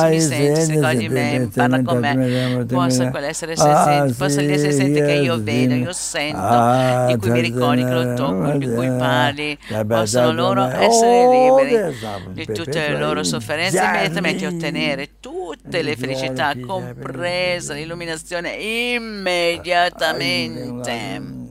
[0.08, 5.04] mi sente, si accorge di me, parla con me, possa quell'essere senziente, possa l'essere senziente
[5.04, 9.56] che io vedo, io sento, di cui mi ricordi che lo tocco, di cui parli,
[9.86, 11.94] possono loro essere liberi
[12.32, 21.42] di tutte le loro sofferenze e immediatamente ottenere tutte le felicità, compresa l'illuminazione immediatamente.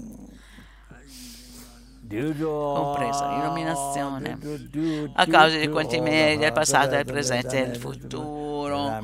[2.14, 4.38] Compresa l'illuminazione
[5.16, 9.02] a causa di quanti meriti del passato, del presente e del futuro.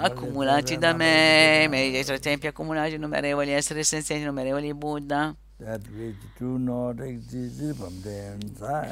[0.00, 5.34] Accumulati da me, meriti dei tre tempi accumulati, innumerevoli esseri senzienti, innumerevoli Buddha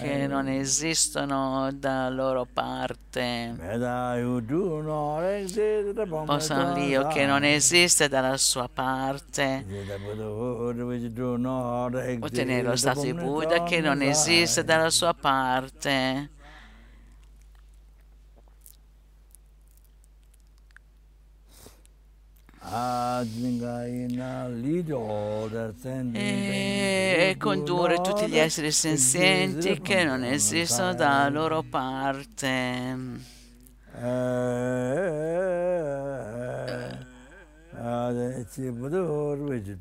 [0.01, 3.55] che non esistono da loro parte.
[6.25, 9.63] Possano l'io che non esiste dalla sua parte.
[12.21, 16.31] Ottenere lo stato di Buddha che non esiste dalla sua parte
[26.13, 32.97] e condurre tutti gli esseri senzienti che non esistono dalla loro parte.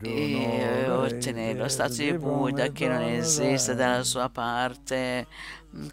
[0.04, 5.26] E ottenere lo stato di Buddha che non esiste dalla sua parte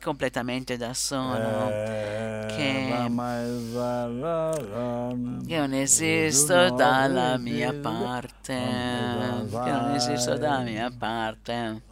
[0.03, 1.69] completamente da solo,
[2.49, 3.09] che,
[5.47, 11.83] che non esisto dalla mia parte, che non esisto dalla mia parte.